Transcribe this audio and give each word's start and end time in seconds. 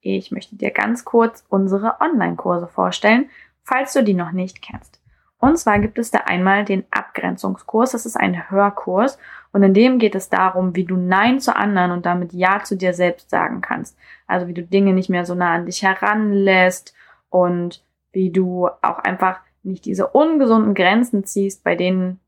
Ich 0.00 0.30
möchte 0.30 0.54
dir 0.54 0.70
ganz 0.70 1.04
kurz 1.04 1.44
unsere 1.48 2.00
Online-Kurse 2.00 2.68
vorstellen, 2.68 3.28
falls 3.64 3.94
du 3.94 4.04
die 4.04 4.14
noch 4.14 4.32
nicht 4.32 4.62
kennst. 4.62 5.00
Und 5.44 5.58
zwar 5.58 5.78
gibt 5.78 5.98
es 5.98 6.10
da 6.10 6.20
einmal 6.20 6.64
den 6.64 6.84
Abgrenzungskurs. 6.90 7.92
Das 7.92 8.06
ist 8.06 8.16
ein 8.16 8.50
Hörkurs. 8.50 9.18
Und 9.52 9.62
in 9.62 9.74
dem 9.74 9.98
geht 9.98 10.14
es 10.14 10.30
darum, 10.30 10.74
wie 10.74 10.84
du 10.84 10.96
Nein 10.96 11.38
zu 11.38 11.54
anderen 11.54 11.90
und 11.90 12.06
damit 12.06 12.32
Ja 12.32 12.62
zu 12.64 12.78
dir 12.78 12.94
selbst 12.94 13.28
sagen 13.28 13.60
kannst. 13.60 13.94
Also 14.26 14.48
wie 14.48 14.54
du 14.54 14.62
Dinge 14.62 14.94
nicht 14.94 15.10
mehr 15.10 15.26
so 15.26 15.34
nah 15.34 15.52
an 15.56 15.66
dich 15.66 15.82
heranlässt 15.82 16.94
und 17.28 17.84
wie 18.12 18.30
du 18.30 18.70
auch 18.80 19.00
einfach 19.00 19.40
nicht 19.62 19.84
diese 19.84 20.06
ungesunden 20.06 20.72
Grenzen 20.72 21.24
ziehst, 21.24 21.62
bei 21.62 21.74
denen 21.74 22.20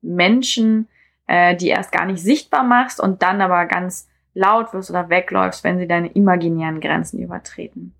Menschen, 0.00 0.86
äh, 1.26 1.56
die 1.56 1.70
erst 1.70 1.90
gar 1.90 2.06
nicht 2.06 2.22
sichtbar 2.22 2.62
machst 2.62 3.00
und 3.00 3.20
dann 3.22 3.40
aber 3.40 3.66
ganz 3.66 4.08
laut 4.32 4.72
wirst 4.72 4.90
oder 4.90 5.08
wegläufst, 5.08 5.64
wenn 5.64 5.80
sie 5.80 5.88
deine 5.88 6.12
imaginären 6.12 6.78
Grenzen 6.78 7.18
übertreten. 7.18 7.96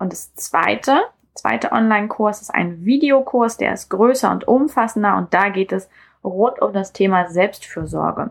Und 0.00 0.12
das 0.12 0.34
zweite 0.34 0.98
zweite 1.38 1.72
Online-Kurs 1.72 2.42
ist 2.42 2.50
ein 2.50 2.84
Videokurs, 2.84 3.56
der 3.56 3.72
ist 3.72 3.88
größer 3.88 4.30
und 4.30 4.46
umfassender 4.46 5.16
und 5.16 5.32
da 5.32 5.48
geht 5.48 5.72
es 5.72 5.88
rund 6.24 6.60
um 6.60 6.72
das 6.72 6.92
Thema 6.92 7.28
Selbstfürsorge. 7.28 8.30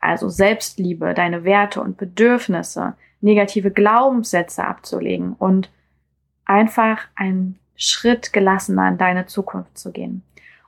Also 0.00 0.28
Selbstliebe, 0.28 1.14
deine 1.14 1.44
Werte 1.44 1.80
und 1.80 1.96
Bedürfnisse, 1.96 2.94
negative 3.20 3.70
Glaubenssätze 3.70 4.64
abzulegen 4.64 5.34
und 5.34 5.70
einfach 6.44 7.00
einen 7.14 7.58
Schritt 7.76 8.32
gelassener 8.32 8.88
in 8.88 8.98
deine 8.98 9.26
Zukunft 9.26 9.78
zu 9.78 9.92
gehen. 9.92 10.22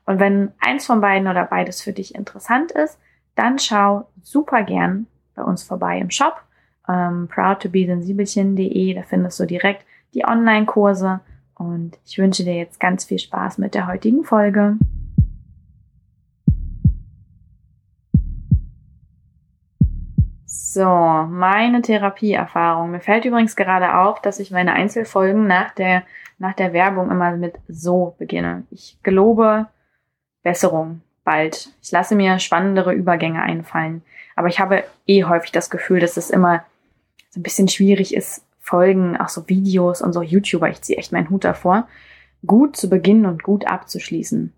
Und 0.04 0.18
wenn 0.18 0.52
eins 0.60 0.86
von 0.86 1.00
beiden 1.00 1.28
oder 1.28 1.44
beides 1.44 1.82
für 1.82 1.92
dich 1.92 2.14
interessant 2.14 2.72
ist, 2.72 2.98
dann 3.34 3.58
schau 3.58 4.08
super 4.22 4.62
gern 4.62 5.06
bei 5.34 5.42
uns 5.42 5.62
vorbei 5.62 5.98
im 5.98 6.10
Shop 6.10 6.42
ähm, 6.88 7.28
proudtobesensibelchen.de. 7.28 8.94
Da 8.94 9.02
findest 9.02 9.38
du 9.38 9.46
direkt 9.46 9.84
die 10.14 10.24
Online-Kurse 10.24 11.20
und 11.60 11.98
ich 12.06 12.16
wünsche 12.16 12.42
dir 12.42 12.54
jetzt 12.54 12.80
ganz 12.80 13.04
viel 13.04 13.18
Spaß 13.18 13.58
mit 13.58 13.74
der 13.74 13.86
heutigen 13.86 14.24
Folge. 14.24 14.78
So, 20.46 20.84
meine 20.84 21.82
Therapieerfahrung. 21.82 22.92
Mir 22.92 23.00
fällt 23.00 23.26
übrigens 23.26 23.56
gerade 23.56 23.94
auf, 23.94 24.22
dass 24.22 24.40
ich 24.40 24.50
meine 24.50 24.72
Einzelfolgen 24.72 25.46
nach 25.46 25.72
der, 25.72 26.02
nach 26.38 26.54
der 26.54 26.72
Werbung 26.72 27.10
immer 27.10 27.36
mit 27.36 27.56
so 27.68 28.14
beginne. 28.18 28.64
Ich 28.70 28.96
gelobe 29.02 29.66
Besserung 30.42 31.02
bald. 31.24 31.68
Ich 31.82 31.92
lasse 31.92 32.14
mir 32.14 32.38
spannendere 32.38 32.94
Übergänge 32.94 33.42
einfallen. 33.42 34.02
Aber 34.34 34.48
ich 34.48 34.60
habe 34.60 34.84
eh 35.06 35.24
häufig 35.24 35.52
das 35.52 35.68
Gefühl, 35.68 36.00
dass 36.00 36.16
es 36.16 36.30
immer 36.30 36.64
so 37.28 37.38
ein 37.38 37.42
bisschen 37.42 37.68
schwierig 37.68 38.14
ist, 38.14 38.46
Folgen, 38.70 39.16
auch 39.16 39.28
so 39.28 39.48
Videos 39.48 40.00
und 40.00 40.12
so 40.12 40.22
YouTuber, 40.22 40.68
ich 40.68 40.80
ziehe 40.82 40.96
echt 40.96 41.10
meinen 41.10 41.28
Hut 41.28 41.42
davor, 41.42 41.88
gut 42.46 42.76
zu 42.76 42.88
beginnen 42.88 43.26
und 43.26 43.42
gut 43.42 43.66
abzuschließen. 43.66 44.52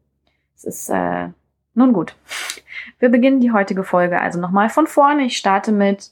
Es 0.54 0.64
ist 0.64 0.90
äh, 0.90 1.28
nun 1.74 1.94
gut. 1.94 2.14
Wir 2.98 3.08
beginnen 3.08 3.40
die 3.40 3.52
heutige 3.52 3.84
Folge 3.84 4.20
also 4.20 4.38
nochmal 4.38 4.68
von 4.68 4.86
vorne. 4.86 5.24
Ich 5.24 5.38
starte 5.38 5.72
mit 5.72 6.10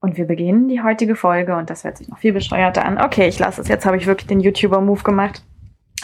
und 0.00 0.18
wir 0.18 0.26
beginnen 0.26 0.68
die 0.68 0.82
heutige 0.82 1.16
Folge 1.16 1.56
und 1.56 1.70
das 1.70 1.84
hört 1.84 1.96
sich 1.96 2.08
noch 2.08 2.18
viel 2.18 2.34
bescheuerter 2.34 2.84
an. 2.84 3.00
Okay, 3.00 3.28
ich 3.28 3.38
lasse 3.38 3.62
es. 3.62 3.68
Jetzt 3.68 3.86
habe 3.86 3.96
ich 3.96 4.06
wirklich 4.06 4.28
den 4.28 4.40
YouTuber-Move 4.40 5.02
gemacht. 5.02 5.42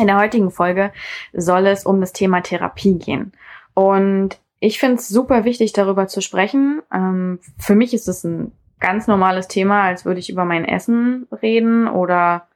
In 0.00 0.06
der 0.06 0.18
heutigen 0.18 0.50
Folge 0.50 0.92
soll 1.34 1.66
es 1.66 1.84
um 1.84 2.00
das 2.00 2.12
Thema 2.12 2.40
Therapie 2.40 2.98
gehen. 2.98 3.32
Und 3.74 4.40
ich 4.60 4.78
finde 4.78 4.96
es 4.96 5.08
super 5.08 5.44
wichtig, 5.44 5.74
darüber 5.74 6.08
zu 6.08 6.22
sprechen. 6.22 6.80
Ähm, 6.92 7.38
für 7.58 7.74
mich 7.74 7.92
ist 7.92 8.08
es 8.08 8.24
ein 8.24 8.52
ganz 8.84 9.06
normales 9.06 9.48
Thema, 9.48 9.84
als 9.84 10.04
würde 10.04 10.20
ich 10.20 10.28
über 10.28 10.44
mein 10.44 10.66
Essen 10.66 11.26
reden 11.40 11.88
oder 11.88 12.48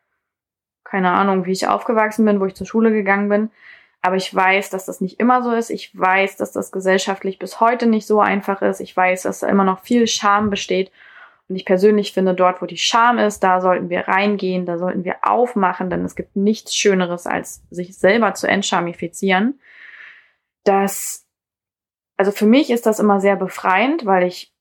keine 0.84 1.10
Ahnung, 1.12 1.46
wie 1.46 1.52
ich 1.52 1.66
aufgewachsen 1.68 2.26
bin, 2.26 2.38
wo 2.38 2.44
ich 2.44 2.54
zur 2.54 2.66
Schule 2.66 2.92
gegangen 2.92 3.30
bin. 3.30 3.50
Aber 4.02 4.16
ich 4.16 4.34
weiß, 4.34 4.68
dass 4.68 4.84
das 4.84 5.00
nicht 5.00 5.18
immer 5.20 5.42
so 5.42 5.52
ist. 5.52 5.70
Ich 5.70 5.98
weiß, 5.98 6.36
dass 6.36 6.52
das 6.52 6.70
gesellschaftlich 6.70 7.38
bis 7.38 7.60
heute 7.60 7.86
nicht 7.86 8.06
so 8.06 8.20
einfach 8.20 8.60
ist. 8.60 8.80
Ich 8.80 8.94
weiß, 8.94 9.22
dass 9.22 9.40
da 9.40 9.48
immer 9.48 9.64
noch 9.64 9.80
viel 9.80 10.06
Scham 10.06 10.50
besteht. 10.50 10.92
Und 11.48 11.56
ich 11.56 11.64
persönlich 11.64 12.12
finde, 12.12 12.34
dort, 12.34 12.60
wo 12.60 12.66
die 12.66 12.76
Scham 12.76 13.16
ist, 13.16 13.40
da 13.40 13.62
sollten 13.62 13.88
wir 13.88 14.06
reingehen, 14.06 14.66
da 14.66 14.76
sollten 14.76 15.04
wir 15.04 15.16
aufmachen, 15.22 15.88
denn 15.88 16.04
es 16.04 16.14
gibt 16.14 16.36
nichts 16.36 16.76
Schöneres, 16.76 17.26
als 17.26 17.62
sich 17.70 17.96
selber 17.96 18.34
zu 18.34 18.46
entschamifizieren. 18.46 19.58
Das, 20.64 21.26
also 22.18 22.32
für 22.32 22.46
mich 22.46 22.68
ist 22.68 22.84
das 22.84 23.00
immer 23.00 23.18
sehr 23.18 23.36
befreiend, 23.36 24.04
weil 24.04 24.26
ich 24.26 24.52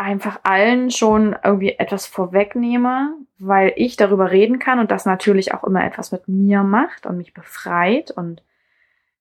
einfach 0.00 0.40
allen 0.44 0.90
schon 0.90 1.36
irgendwie 1.44 1.72
etwas 1.78 2.06
vorwegnehme, 2.06 3.14
weil 3.38 3.72
ich 3.76 3.96
darüber 3.96 4.30
reden 4.30 4.58
kann 4.58 4.78
und 4.78 4.90
das 4.90 5.04
natürlich 5.04 5.52
auch 5.52 5.62
immer 5.62 5.84
etwas 5.84 6.10
mit 6.10 6.26
mir 6.26 6.62
macht 6.62 7.04
und 7.04 7.18
mich 7.18 7.34
befreit 7.34 8.10
und 8.10 8.42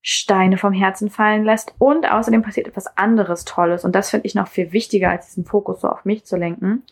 Steine 0.02 0.58
vom 0.58 0.72
Herzen 0.72 1.10
fallen 1.10 1.44
lässt. 1.44 1.76
Und 1.78 2.10
außerdem 2.10 2.42
passiert 2.42 2.68
etwas 2.68 2.98
anderes 2.98 3.44
Tolles 3.44 3.84
und 3.84 3.94
das 3.94 4.10
finde 4.10 4.26
ich 4.26 4.36
noch 4.36 4.48
viel 4.48 4.72
wichtiger, 4.72 5.10
als 5.10 5.28
diesen 5.28 5.46
Fokus 5.46 5.82
so 5.82 5.90
auf 5.90 6.06
mich 6.06 6.24
zu 6.24 6.38
lenken. 6.38 6.84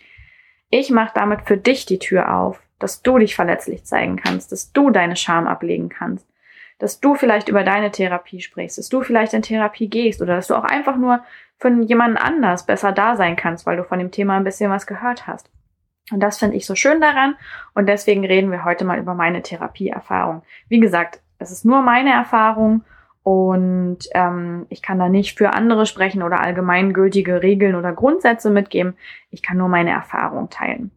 Ich 0.69 0.92
mache 0.92 1.13
damit 1.16 1.44
für 1.45 1.57
dich 1.57 1.86
die 1.86 2.00
Tür 2.00 2.36
auf, 2.36 2.62
dass 2.80 3.01
du 3.01 3.18
dich 3.18 3.36
verletzlich 3.36 3.86
zeigen 3.86 4.18
kannst, 4.18 4.51
dass 4.51 4.74
du 4.74 4.89
deine 4.89 5.16
Scham 5.16 5.48
ablegen 5.48 5.88
kannst, 5.88 6.28
dass 6.79 7.00
du 7.00 7.15
vielleicht 7.15 7.50
über 7.50 7.63
deine 7.63 7.91
Therapie 7.91 8.41
sprichst, 8.41 8.77
dass 8.77 8.89
du 8.89 9.01
vielleicht 9.01 9.33
in 9.33 9.41
Therapie 9.41 9.89
gehst 9.89 10.21
oder 10.21 10.35
dass 10.35 10.47
du 10.47 10.56
auch 10.56 10.63
einfach 10.63 10.95
nur 10.97 11.21
für 11.57 11.69
jemanden 11.83 12.18
anders 12.18 12.65
besser 12.65 12.91
da 12.91 13.15
sein 13.15 13.35
kannst, 13.35 13.65
weil 13.65 13.77
du 13.77 13.83
von 13.83 14.00
dem 14.00 14.12
Thema 14.12 14.38
ein 14.38 14.44
bisschen 14.44 14.69
was 14.69 14.85
gehört 14.88 15.27
hast. 15.27 15.50
Und 16.12 16.21
das 16.21 16.38
finde 16.38 16.56
ich 16.56 16.65
so 16.65 16.75
schön 16.75 17.01
daran 17.01 17.35
und 17.74 17.88
deswegen 17.88 18.25
reden 18.25 18.51
wir 18.51 18.63
heute 18.63 18.85
mal 18.85 19.00
über 19.00 19.13
meine 19.13 19.41
Therapieerfahrung. 19.41 20.44
Wie 20.69 20.79
gesagt, 20.79 21.21
es 21.39 21.51
ist 21.51 21.65
nur 21.65 21.81
meine 21.81 22.12
Erfahrung 22.12 22.83
Und 23.27 24.07
ähm, 24.13 24.68
ich 24.69 24.81
kann 24.81 25.00
da 25.00 25.09
nicht 25.09 25.38
für 25.38 25.53
andere 25.53 25.85
sprechen 25.85 26.24
oder 26.24 26.39
allgemeingültige 26.39 27.44
Regeln 27.44 27.75
oder 27.75 27.91
Grundsätze 27.91 28.50
mitgeben. 28.50 28.95
Ich 29.31 29.44
kann 29.44 29.57
nur 29.57 29.68
meine 29.68 29.89
Erfahrung 29.89 30.50
teilen. 30.50 30.91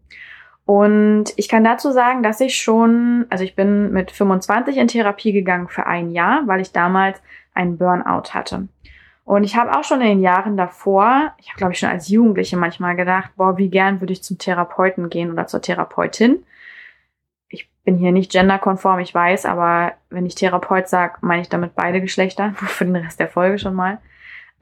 Und 0.71 1.33
ich 1.35 1.49
kann 1.49 1.65
dazu 1.65 1.91
sagen, 1.91 2.23
dass 2.23 2.41
ich 2.41 2.55
schon, 2.55 3.27
also 3.29 3.43
ich 3.43 3.57
bin 3.57 3.91
mit 3.91 4.13
25 4.13 4.77
in 4.77 4.87
Therapie 4.87 5.33
gegangen 5.33 5.67
für 5.67 5.89
ein 5.89 6.13
Jahr, 6.13 6.47
weil 6.47 6.61
ich 6.61 6.71
damals 6.71 7.21
einen 7.55 7.77
Burnout 7.77 8.35
hatte. 8.35 8.69
Und 9.25 9.43
ich 9.43 9.57
habe 9.57 9.77
auch 9.77 9.83
schon 9.83 10.01
in 10.01 10.07
den 10.07 10.21
Jahren 10.21 10.57
davor, 10.57 11.35
ich 11.39 11.49
habe 11.49 11.59
glaube 11.59 11.73
ich 11.73 11.81
schon 11.81 11.89
als 11.89 12.09
Jugendliche 12.09 12.57
manchmal 12.57 12.95
gedacht, 12.95 13.33
boah, 13.35 13.59
wie 13.59 13.69
gern 13.69 14.01
würde 14.01 14.13
ich 14.13 14.23
zum 14.23 14.39
Therapeuten 14.39 15.11
gehen 15.11 15.33
oder 15.33 15.49
zur 15.49 15.61
Therapeutin. 15.61 16.45
Ich 17.49 17.69
bin 17.83 17.97
hier 17.97 18.13
nicht 18.13 18.31
genderkonform, 18.31 19.01
ich 19.01 19.13
weiß, 19.13 19.47
aber 19.47 19.95
wenn 20.09 20.25
ich 20.25 20.37
Therapeut 20.37 20.87
sage, 20.89 21.15
meine 21.23 21.43
ich 21.43 21.49
damit 21.49 21.75
beide 21.75 22.01
Geschlechter, 22.01 22.53
für 22.55 22.85
den 22.85 22.95
Rest 22.95 23.19
der 23.19 23.27
Folge 23.27 23.59
schon 23.59 23.75
mal. 23.75 23.99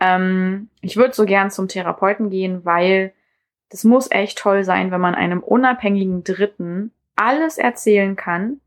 Ähm, 0.00 0.70
ich 0.80 0.96
würde 0.96 1.12
so 1.12 1.26
gern 1.26 1.50
zum 1.50 1.68
Therapeuten 1.68 2.30
gehen, 2.30 2.64
weil 2.64 3.12
das 3.70 3.84
muss 3.84 4.10
echt 4.10 4.38
toll 4.38 4.64
sein, 4.64 4.90
wenn 4.90 5.00
man 5.00 5.14
einem 5.14 5.40
unabhängigen 5.40 6.24
Dritten 6.24 6.92
alles 7.16 7.58
erzählen 7.58 8.16
kann 8.16 8.60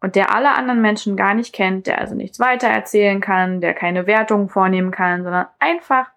und 0.00 0.14
der 0.14 0.34
alle 0.34 0.52
anderen 0.52 0.80
Menschen 0.80 1.16
gar 1.16 1.34
nicht 1.34 1.52
kennt, 1.52 1.86
der 1.86 1.98
also 1.98 2.14
nichts 2.14 2.38
weiter 2.38 2.68
erzählen 2.68 3.20
kann, 3.20 3.60
der 3.60 3.74
keine 3.74 4.06
Wertungen 4.06 4.48
vornehmen 4.48 4.90
kann, 4.90 5.24
sondern 5.24 5.46
einfach 5.58 6.10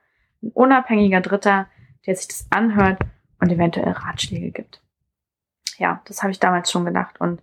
ein 0.43 0.51
unabhängiger 0.53 1.21
Dritter, 1.21 1.67
der 2.05 2.15
sich 2.15 2.27
das 2.27 2.47
anhört 2.49 2.99
und 3.39 3.51
eventuell 3.51 3.91
Ratschläge 3.91 4.51
gibt. 4.51 4.81
Ja, 5.77 6.01
das 6.05 6.21
habe 6.21 6.31
ich 6.31 6.39
damals 6.39 6.71
schon 6.71 6.85
gedacht 6.85 7.19
und 7.21 7.41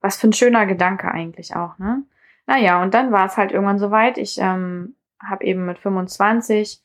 was 0.00 0.16
für 0.16 0.28
ein 0.28 0.32
schöner 0.32 0.66
Gedanke 0.66 1.10
eigentlich 1.10 1.54
auch, 1.56 1.78
ne? 1.78 2.02
Naja, 2.46 2.82
und 2.82 2.94
dann 2.94 3.12
war 3.12 3.26
es 3.26 3.36
halt 3.36 3.52
irgendwann 3.52 3.78
soweit. 3.78 4.18
Ich 4.18 4.38
ähm, 4.38 4.96
habe 5.22 5.44
eben 5.44 5.66
mit 5.66 5.78
25 5.78 6.82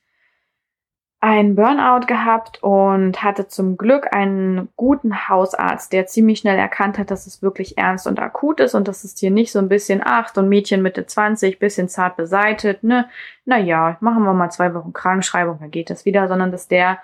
einen 1.21 1.55
Burnout 1.55 2.05
gehabt 2.05 2.61
und 2.61 3.23
hatte 3.23 3.47
zum 3.47 3.77
Glück 3.77 4.13
einen 4.13 4.69
guten 4.75 5.27
Hausarzt, 5.27 5.91
der 5.91 6.05
ziemlich 6.05 6.39
schnell 6.39 6.57
erkannt 6.57 6.99
hat, 6.99 7.09
dass 7.09 7.25
es 7.25 7.41
wirklich 7.41 7.77
ernst 7.77 8.05
und 8.05 8.19
akut 8.19 8.59
ist 8.59 8.75
und 8.75 8.87
dass 8.87 9.03
es 9.03 9.17
hier 9.17 9.31
nicht 9.31 9.51
so 9.51 9.59
ein 9.59 9.69
bisschen, 9.69 10.01
ach, 10.03 10.31
so 10.33 10.41
ein 10.41 10.49
Mädchen 10.49 10.83
Mitte 10.83 11.05
20, 11.05 11.57
bisschen 11.57 11.89
zart 11.89 12.15
beseitet, 12.15 12.83
ne, 12.83 13.09
naja, 13.45 13.97
machen 14.01 14.23
wir 14.23 14.33
mal 14.33 14.51
zwei 14.51 14.73
Wochen 14.75 14.93
Krankschreibung, 14.93 15.57
dann 15.59 15.71
geht 15.71 15.89
das 15.89 16.05
wieder, 16.05 16.27
sondern 16.27 16.51
dass 16.51 16.67
der 16.67 16.99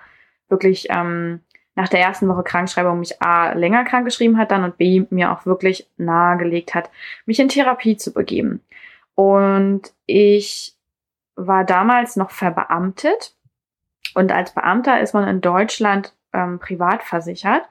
wirklich 0.48 0.88
ähm, 0.90 1.40
nach 1.74 1.88
der 1.88 2.00
ersten 2.00 2.28
Woche 2.28 2.42
Krankschreibung 2.42 3.00
mich 3.00 3.20
A 3.22 3.52
länger 3.54 3.84
krank 3.84 4.04
geschrieben 4.04 4.38
hat 4.38 4.50
dann 4.50 4.64
und 4.64 4.76
B 4.76 5.06
mir 5.10 5.32
auch 5.32 5.46
wirklich 5.46 5.88
nahegelegt 5.96 6.74
hat, 6.74 6.90
mich 7.26 7.40
in 7.40 7.48
Therapie 7.48 7.96
zu 7.96 8.12
begeben. 8.12 8.60
Und 9.14 9.92
ich 10.06 10.76
war 11.34 11.64
damals 11.64 12.16
noch 12.16 12.30
verbeamtet 12.30 13.34
und 14.14 14.32
als 14.32 14.52
Beamter 14.52 15.00
ist 15.00 15.14
man 15.14 15.28
in 15.28 15.40
Deutschland 15.40 16.14
ähm, 16.32 16.58
privat 16.58 17.02
versichert. 17.02 17.62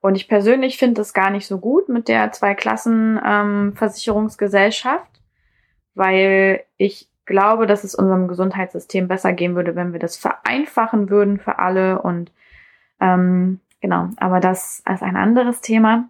Und 0.00 0.14
ich 0.14 0.28
persönlich 0.28 0.78
finde 0.78 1.02
es 1.02 1.12
gar 1.12 1.30
nicht 1.30 1.46
so 1.46 1.58
gut 1.58 1.88
mit 1.88 2.08
der 2.08 2.32
Zwei-Klassen-Versicherungsgesellschaft, 2.32 5.04
ähm, 5.04 5.10
weil 5.94 6.64
ich 6.76 7.08
glaube, 7.26 7.66
dass 7.66 7.84
es 7.84 7.94
unserem 7.94 8.26
Gesundheitssystem 8.26 9.08
besser 9.08 9.32
gehen 9.32 9.54
würde, 9.54 9.76
wenn 9.76 9.92
wir 9.92 10.00
das 10.00 10.16
vereinfachen 10.16 11.10
würden 11.10 11.38
für 11.38 11.58
alle. 11.58 12.00
Und 12.00 12.32
ähm, 13.00 13.60
genau, 13.80 14.08
aber 14.16 14.40
das 14.40 14.82
als 14.84 15.02
ein 15.02 15.16
anderes 15.16 15.60
Thema. 15.60 16.08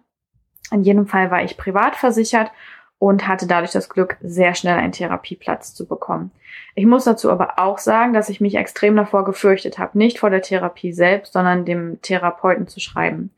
In 0.71 0.83
jedem 0.83 1.05
Fall 1.05 1.29
war 1.29 1.43
ich 1.43 1.57
privat 1.57 1.97
versichert 1.97 2.49
und 2.97 3.27
hatte 3.27 3.45
dadurch 3.45 3.71
das 3.71 3.89
Glück, 3.89 4.15
sehr 4.21 4.55
schnell 4.55 4.77
einen 4.77 4.93
Therapieplatz 4.93 5.73
zu 5.73 5.85
bekommen. 5.85 6.31
Ich 6.75 6.85
muss 6.85 7.03
dazu 7.03 7.31
aber 7.31 7.59
auch 7.59 7.77
sagen, 7.77 8.13
dass 8.13 8.29
ich 8.29 8.41
mich 8.41 8.55
extrem 8.55 8.95
davor 8.95 9.25
gefürchtet 9.25 9.77
habe, 9.77 9.97
nicht 9.97 10.19
vor 10.19 10.29
der 10.29 10.41
Therapie 10.41 10.93
selbst, 10.93 11.33
sondern 11.33 11.65
dem 11.65 12.01
Therapeuten 12.01 12.67
zu 12.67 12.79
schreiben, 12.79 13.31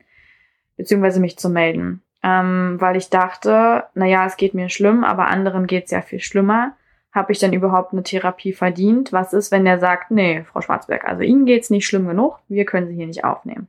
beziehungsweise 0.76 1.20
mich 1.20 1.38
zu 1.38 1.48
melden. 1.48 2.02
Ähm, 2.22 2.76
weil 2.80 2.96
ich 2.96 3.10
dachte, 3.10 3.84
naja, 3.94 4.24
es 4.26 4.36
geht 4.36 4.54
mir 4.54 4.70
schlimm, 4.70 5.04
aber 5.04 5.26
anderen 5.28 5.66
geht 5.66 5.86
es 5.86 5.90
ja 5.90 6.00
viel 6.00 6.20
schlimmer. 6.20 6.74
Habe 7.12 7.32
ich 7.32 7.38
denn 7.38 7.52
überhaupt 7.52 7.92
eine 7.92 8.02
Therapie 8.02 8.52
verdient? 8.52 9.12
Was 9.12 9.32
ist, 9.32 9.52
wenn 9.52 9.64
der 9.64 9.78
sagt, 9.78 10.10
nee, 10.10 10.44
Frau 10.44 10.60
Schwarzberg, 10.60 11.04
also 11.04 11.22
Ihnen 11.22 11.44
geht's 11.44 11.70
nicht 11.70 11.86
schlimm 11.86 12.08
genug, 12.08 12.38
wir 12.48 12.64
können 12.64 12.88
Sie 12.88 12.94
hier 12.94 13.06
nicht 13.06 13.24
aufnehmen? 13.24 13.68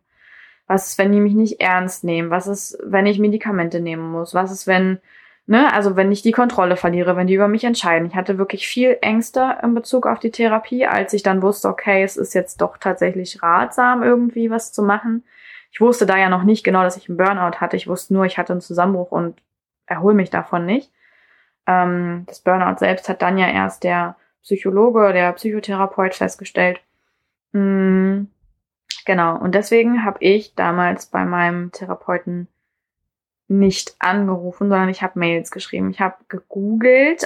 Was 0.68 0.88
ist, 0.88 0.98
wenn 0.98 1.12
die 1.12 1.20
mich 1.20 1.34
nicht 1.34 1.62
ernst 1.62 2.04
nehmen? 2.04 2.32
Was 2.32 2.48
ist, 2.48 2.78
wenn 2.84 3.06
ich 3.06 3.20
Medikamente 3.20 3.80
nehmen 3.80 4.10
muss? 4.10 4.34
Was 4.34 4.52
ist, 4.52 4.66
wenn 4.66 5.00
Ne, 5.48 5.72
also 5.72 5.96
wenn 5.96 6.12
ich 6.12 6.24
die 6.24 6.32
Kontrolle 6.32 6.76
verliere, 6.76 7.16
wenn 7.16 7.28
die 7.28 7.36
über 7.36 7.48
mich 7.48 7.64
entscheiden. 7.64 8.08
Ich 8.08 8.16
hatte 8.16 8.40
wirklich 8.40 8.68
viel 8.68 8.98
Ängste 9.02 9.60
in 9.62 9.76
Bezug 9.76 10.08
auf 10.08 10.18
die 10.18 10.32
Therapie, 10.32 10.88
als 10.88 11.14
ich 11.14 11.22
dann 11.22 11.44
wusste, 11.44 11.70
okay, 11.70 12.04
es 12.04 12.18
ist 12.18 12.34
jetzt 12.34 12.62
doch 12.62 12.78
tatsächlich 12.78 13.44
ratsam, 13.44 14.02
irgendwie 14.02 14.50
was 14.50 14.74
zu 14.74 14.82
machen. 14.82 15.24
Ich 15.72 15.82
wusste 15.82 16.08
da 16.08 16.18
ja 16.18 16.30
noch 16.30 16.44
nicht 16.44 16.64
genau, 16.64 16.82
dass 16.82 16.98
ich 16.98 17.10
einen 17.10 17.18
Burnout 17.18 17.58
hatte. 17.60 17.78
Ich 17.78 17.88
wusste 17.88 18.16
nur, 18.16 18.26
ich 18.26 18.40
hatte 18.40 18.54
einen 18.54 18.62
Zusammenbruch 18.62 19.12
und 19.12 19.40
erhole 19.86 20.16
mich 20.16 20.32
davon 20.32 20.66
nicht. 20.66 20.92
Ähm, 21.68 22.24
das 22.28 22.40
Burnout 22.40 22.80
selbst 22.80 23.08
hat 23.08 23.22
dann 23.22 23.38
ja 23.38 23.48
erst 23.48 23.84
der 23.84 24.16
Psychologe, 24.42 25.14
der 25.14 25.32
Psychotherapeut 25.34 26.16
festgestellt. 26.16 26.82
Mhm, 27.52 28.30
genau. 29.06 29.38
Und 29.38 29.54
deswegen 29.54 30.06
habe 30.06 30.18
ich 30.22 30.56
damals 30.56 31.06
bei 31.08 31.24
meinem 31.24 31.72
Therapeuten 31.72 32.48
nicht 33.48 33.96
angerufen, 34.00 34.70
sondern 34.70 34.90
ich 34.90 35.02
habe 35.02 35.20
Mails 35.20 35.52
geschrieben. 35.52 35.92
Ich 35.92 36.00
habe 36.00 36.16
gegoogelt, 36.30 37.26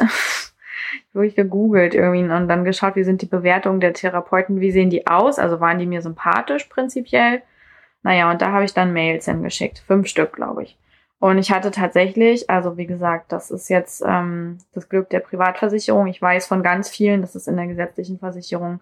wirklich 1.13 1.35
gegoogelt 1.35 1.95
irgendwie 1.95 2.23
und 2.23 2.47
dann 2.47 2.63
geschaut, 2.63 2.95
wie 2.95 3.03
sind 3.03 3.21
die 3.21 3.27
Bewertungen 3.27 3.79
der 3.79 3.93
Therapeuten, 3.93 4.59
wie 4.59 4.71
sehen 4.71 4.89
die 4.89 5.07
aus, 5.07 5.39
also 5.39 5.59
waren 5.59 5.79
die 5.79 5.85
mir 5.85 6.01
sympathisch 6.01 6.65
prinzipiell. 6.65 7.41
Naja, 8.03 8.31
und 8.31 8.41
da 8.41 8.51
habe 8.51 8.65
ich 8.65 8.73
dann 8.73 8.93
Mails 8.93 9.25
hingeschickt, 9.25 9.79
fünf 9.79 10.07
Stück, 10.07 10.33
glaube 10.33 10.63
ich. 10.63 10.77
Und 11.19 11.37
ich 11.37 11.51
hatte 11.51 11.71
tatsächlich, 11.71 12.49
also 12.49 12.77
wie 12.77 12.85
gesagt, 12.85 13.33
das 13.33 13.51
ist 13.51 13.69
jetzt 13.69 14.01
ähm, 14.05 14.59
das 14.73 14.87
Glück 14.87 15.09
der 15.09 15.19
Privatversicherung. 15.19 16.07
Ich 16.07 16.21
weiß 16.21 16.47
von 16.47 16.63
ganz 16.63 16.89
vielen, 16.89 17.21
dass 17.21 17.35
es 17.35 17.47
in 17.47 17.57
der 17.57 17.67
gesetzlichen 17.67 18.19
Versicherung 18.19 18.79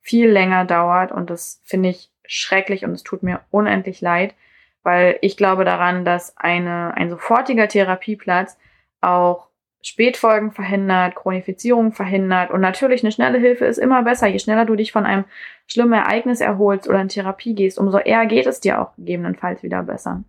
viel 0.00 0.30
länger 0.30 0.64
dauert 0.64 1.12
und 1.12 1.30
das 1.30 1.60
finde 1.64 1.88
ich 1.88 2.10
schrecklich 2.24 2.84
und 2.84 2.92
es 2.92 3.02
tut 3.02 3.22
mir 3.22 3.40
unendlich 3.50 4.00
leid 4.00 4.34
weil 4.82 5.18
ich 5.20 5.36
glaube 5.36 5.64
daran, 5.64 6.04
dass 6.04 6.36
eine, 6.36 6.94
ein 6.96 7.10
sofortiger 7.10 7.68
Therapieplatz 7.68 8.58
auch 9.00 9.48
Spätfolgen 9.84 10.52
verhindert, 10.52 11.16
Chronifizierung 11.16 11.92
verhindert 11.92 12.50
und 12.50 12.60
natürlich 12.60 13.02
eine 13.02 13.10
schnelle 13.10 13.38
Hilfe 13.38 13.64
ist 13.64 13.78
immer 13.78 14.02
besser. 14.04 14.28
Je 14.28 14.38
schneller 14.38 14.64
du 14.64 14.76
dich 14.76 14.92
von 14.92 15.04
einem 15.04 15.24
schlimmen 15.66 15.94
Ereignis 15.94 16.40
erholst 16.40 16.88
oder 16.88 17.00
in 17.00 17.08
Therapie 17.08 17.54
gehst, 17.54 17.78
umso 17.78 17.98
eher 17.98 18.26
geht 18.26 18.46
es 18.46 18.60
dir 18.60 18.80
auch 18.80 18.94
gegebenenfalls 18.96 19.64
wieder 19.64 19.82
besser. 19.82 20.22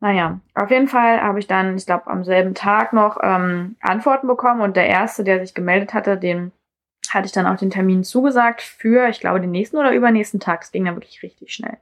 Naja, 0.00 0.40
auf 0.54 0.70
jeden 0.70 0.88
Fall 0.88 1.22
habe 1.22 1.38
ich 1.38 1.46
dann, 1.46 1.76
ich 1.76 1.86
glaube, 1.86 2.08
am 2.08 2.24
selben 2.24 2.54
Tag 2.54 2.92
noch 2.92 3.18
ähm, 3.22 3.76
Antworten 3.80 4.26
bekommen 4.26 4.60
und 4.60 4.76
der 4.76 4.88
erste, 4.88 5.22
der 5.22 5.40
sich 5.40 5.54
gemeldet 5.54 5.94
hatte, 5.94 6.18
den 6.18 6.50
hatte 7.10 7.26
ich 7.26 7.32
dann 7.32 7.46
auch 7.46 7.56
den 7.56 7.70
Termin 7.70 8.02
zugesagt 8.02 8.60
für, 8.60 9.08
ich 9.08 9.20
glaube, 9.20 9.40
den 9.40 9.52
nächsten 9.52 9.76
oder 9.76 9.92
übernächsten 9.92 10.40
Tag. 10.40 10.62
Es 10.62 10.72
ging 10.72 10.84
dann 10.84 10.96
wirklich 10.96 11.22
richtig 11.22 11.54
schnell. 11.54 11.78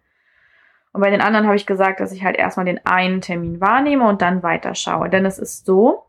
Und 0.93 1.01
bei 1.01 1.11
den 1.11 1.21
anderen 1.21 1.47
habe 1.47 1.57
ich 1.57 1.67
gesagt, 1.67 2.01
dass 2.01 2.13
ich 2.13 2.23
halt 2.23 2.37
erstmal 2.37 2.67
den 2.67 2.85
einen 2.85 3.21
Termin 3.21 3.61
wahrnehme 3.61 4.07
und 4.07 4.21
dann 4.21 4.43
weiterschaue. 4.43 5.09
Denn 5.09 5.25
es 5.25 5.39
ist 5.39 5.65
so, 5.65 6.05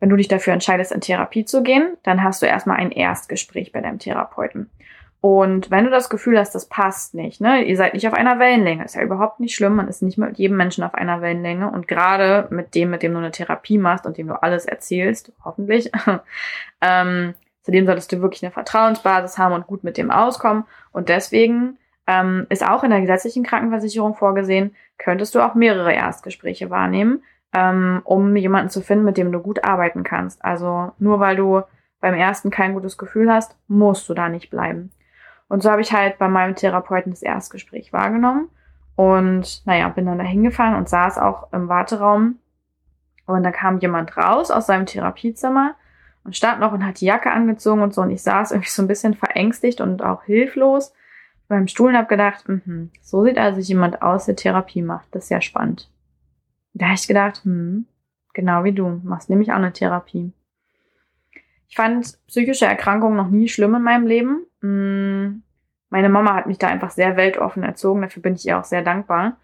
wenn 0.00 0.08
du 0.08 0.16
dich 0.16 0.28
dafür 0.28 0.52
entscheidest, 0.52 0.92
in 0.92 1.00
Therapie 1.00 1.44
zu 1.44 1.62
gehen, 1.62 1.96
dann 2.02 2.22
hast 2.22 2.42
du 2.42 2.46
erstmal 2.46 2.78
ein 2.78 2.90
Erstgespräch 2.90 3.70
bei 3.70 3.80
deinem 3.80 3.98
Therapeuten. 3.98 4.70
Und 5.20 5.70
wenn 5.70 5.84
du 5.84 5.90
das 5.90 6.08
Gefühl 6.08 6.38
hast, 6.38 6.54
das 6.54 6.66
passt 6.66 7.12
nicht, 7.14 7.42
ne, 7.42 7.62
ihr 7.62 7.76
seid 7.76 7.92
nicht 7.92 8.08
auf 8.08 8.14
einer 8.14 8.38
Wellenlänge, 8.38 8.84
ist 8.84 8.94
ja 8.94 9.02
überhaupt 9.02 9.38
nicht 9.38 9.54
schlimm, 9.54 9.76
man 9.76 9.86
ist 9.86 10.00
nicht 10.00 10.16
mit 10.16 10.38
jedem 10.38 10.56
Menschen 10.56 10.82
auf 10.82 10.94
einer 10.94 11.20
Wellenlänge 11.20 11.70
und 11.70 11.86
gerade 11.86 12.48
mit 12.50 12.74
dem, 12.74 12.88
mit 12.88 13.02
dem 13.02 13.12
du 13.12 13.18
eine 13.18 13.30
Therapie 13.30 13.76
machst 13.76 14.06
und 14.06 14.16
dem 14.16 14.28
du 14.28 14.42
alles 14.42 14.64
erzählst, 14.64 15.30
hoffentlich, 15.44 15.92
ähm, 16.80 17.34
zudem 17.62 17.84
solltest 17.84 18.10
du 18.12 18.22
wirklich 18.22 18.42
eine 18.42 18.50
Vertrauensbasis 18.50 19.36
haben 19.36 19.54
und 19.54 19.66
gut 19.66 19.84
mit 19.84 19.98
dem 19.98 20.10
auskommen 20.10 20.64
und 20.90 21.10
deswegen 21.10 21.76
ähm, 22.10 22.46
ist 22.48 22.66
auch 22.66 22.82
in 22.82 22.90
der 22.90 23.00
gesetzlichen 23.00 23.44
Krankenversicherung 23.44 24.14
vorgesehen, 24.14 24.74
könntest 24.98 25.34
du 25.36 25.40
auch 25.40 25.54
mehrere 25.54 25.92
Erstgespräche 25.92 26.68
wahrnehmen, 26.68 27.22
ähm, 27.52 28.00
um 28.02 28.34
jemanden 28.34 28.68
zu 28.68 28.80
finden, 28.80 29.04
mit 29.04 29.16
dem 29.16 29.30
du 29.30 29.38
gut 29.38 29.64
arbeiten 29.64 30.02
kannst. 30.02 30.44
Also 30.44 30.90
nur 30.98 31.20
weil 31.20 31.36
du 31.36 31.62
beim 32.00 32.14
ersten 32.14 32.50
kein 32.50 32.74
gutes 32.74 32.98
Gefühl 32.98 33.32
hast, 33.32 33.56
musst 33.68 34.08
du 34.08 34.14
da 34.14 34.28
nicht 34.28 34.50
bleiben. 34.50 34.90
Und 35.48 35.62
so 35.62 35.70
habe 35.70 35.82
ich 35.82 35.92
halt 35.92 36.18
bei 36.18 36.26
meinem 36.26 36.56
Therapeuten 36.56 37.12
das 37.12 37.22
Erstgespräch 37.22 37.92
wahrgenommen 37.92 38.48
und 38.96 39.64
naja, 39.64 39.88
bin 39.88 40.06
dann 40.06 40.18
da 40.18 40.24
hingefahren 40.24 40.74
und 40.74 40.88
saß 40.88 41.16
auch 41.18 41.52
im 41.52 41.68
Warteraum. 41.68 42.38
Und 43.26 43.44
da 43.44 43.52
kam 43.52 43.78
jemand 43.78 44.16
raus 44.16 44.50
aus 44.50 44.66
seinem 44.66 44.86
Therapiezimmer 44.86 45.76
und 46.24 46.36
stand 46.36 46.58
noch 46.58 46.72
und 46.72 46.84
hat 46.84 47.00
die 47.00 47.06
Jacke 47.06 47.30
angezogen 47.30 47.82
und 47.82 47.94
so. 47.94 48.02
Und 48.02 48.10
ich 48.10 48.22
saß 48.22 48.50
irgendwie 48.50 48.70
so 48.70 48.82
ein 48.82 48.88
bisschen 48.88 49.14
verängstigt 49.14 49.80
und 49.80 50.02
auch 50.02 50.24
hilflos 50.24 50.92
beim 51.50 51.66
Stuhl 51.66 51.90
und 51.90 51.96
habe 51.96 52.08
gedacht, 52.08 52.48
mh, 52.48 52.88
so 53.02 53.24
sieht 53.24 53.36
also 53.36 53.60
jemand 53.60 54.00
aus, 54.00 54.26
der 54.26 54.36
Therapie 54.36 54.82
macht. 54.82 55.08
Das 55.10 55.24
ist 55.24 55.30
ja 55.30 55.40
spannend. 55.40 55.90
Da 56.72 56.86
habe 56.86 56.94
ich 56.94 57.08
gedacht, 57.08 57.44
hm, 57.44 57.86
genau 58.32 58.64
wie 58.64 58.72
du, 58.72 59.00
machst 59.02 59.28
nämlich 59.28 59.50
auch 59.50 59.56
eine 59.56 59.72
Therapie. 59.72 60.32
Ich 61.68 61.76
fand 61.76 62.18
psychische 62.26 62.66
Erkrankungen 62.66 63.16
noch 63.16 63.28
nie 63.28 63.48
schlimm 63.48 63.74
in 63.74 63.82
meinem 63.82 64.06
Leben. 64.06 64.46
Mm, 64.60 65.42
meine 65.90 66.08
Mama 66.08 66.34
hat 66.34 66.46
mich 66.46 66.58
da 66.58 66.68
einfach 66.68 66.90
sehr 66.90 67.16
weltoffen 67.16 67.62
erzogen. 67.62 68.02
Dafür 68.02 68.22
bin 68.22 68.34
ich 68.34 68.46
ihr 68.46 68.58
auch 68.58 68.64
sehr 68.64 68.82
dankbar. 68.82 69.36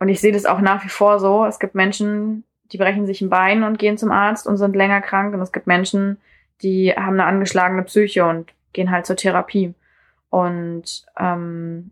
Und 0.00 0.08
ich 0.08 0.20
sehe 0.20 0.32
das 0.32 0.44
auch 0.44 0.60
nach 0.60 0.84
wie 0.84 0.88
vor 0.88 1.18
so. 1.20 1.44
Es 1.46 1.58
gibt 1.58 1.74
Menschen, 1.74 2.44
die 2.72 2.78
brechen 2.78 3.06
sich 3.06 3.20
ein 3.20 3.30
Bein 3.30 3.62
und 3.62 3.78
gehen 3.78 3.96
zum 3.96 4.10
Arzt 4.10 4.46
und 4.46 4.56
sind 4.56 4.76
länger 4.76 5.00
krank. 5.00 5.34
Und 5.34 5.40
es 5.40 5.52
gibt 5.52 5.66
Menschen, 5.66 6.18
die 6.62 6.92
haben 6.92 7.14
eine 7.14 7.24
angeschlagene 7.24 7.84
Psyche 7.84 8.24
und 8.26 8.52
gehen 8.72 8.90
halt 8.90 9.06
zur 9.06 9.16
Therapie. 9.16 9.74
Und 10.30 11.06
ähm, 11.18 11.90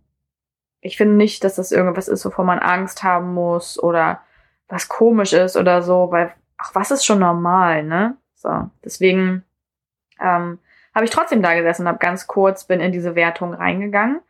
ich 0.81 0.97
finde 0.97 1.17
nicht, 1.17 1.43
dass 1.45 1.57
das 1.57 1.73
irgendwas 1.73 2.09
ist, 2.09 2.25
wovor 2.25 2.45
man 2.45 2.59
Angst 2.59 3.03
haben 3.03 3.35
muss 3.35 3.83
oder 3.83 4.21
was 4.69 4.89
komisch 4.89 5.33
ist 5.33 5.57
oder 5.57 5.83
so, 5.83 6.11
weil, 6.11 6.33
ach, 6.59 6.75
was 6.75 6.91
ist 6.91 7.05
schon 7.05 7.19
normal, 7.19 7.83
ne? 7.83 8.17
So, 8.35 8.71
deswegen 8.85 9.45
ähm, 10.21 10.59
habe 10.95 11.05
ich 11.05 11.11
trotzdem 11.11 11.43
da 11.43 11.55
gesessen 11.55 11.83
und 11.83 11.89
habe 11.89 11.99
ganz 11.99 12.27
kurz, 12.27 12.65
bin 12.65 12.81
in 12.81 12.93
diese 12.93 13.15
Wertung 13.15 13.55
reingegangen, 13.55 14.21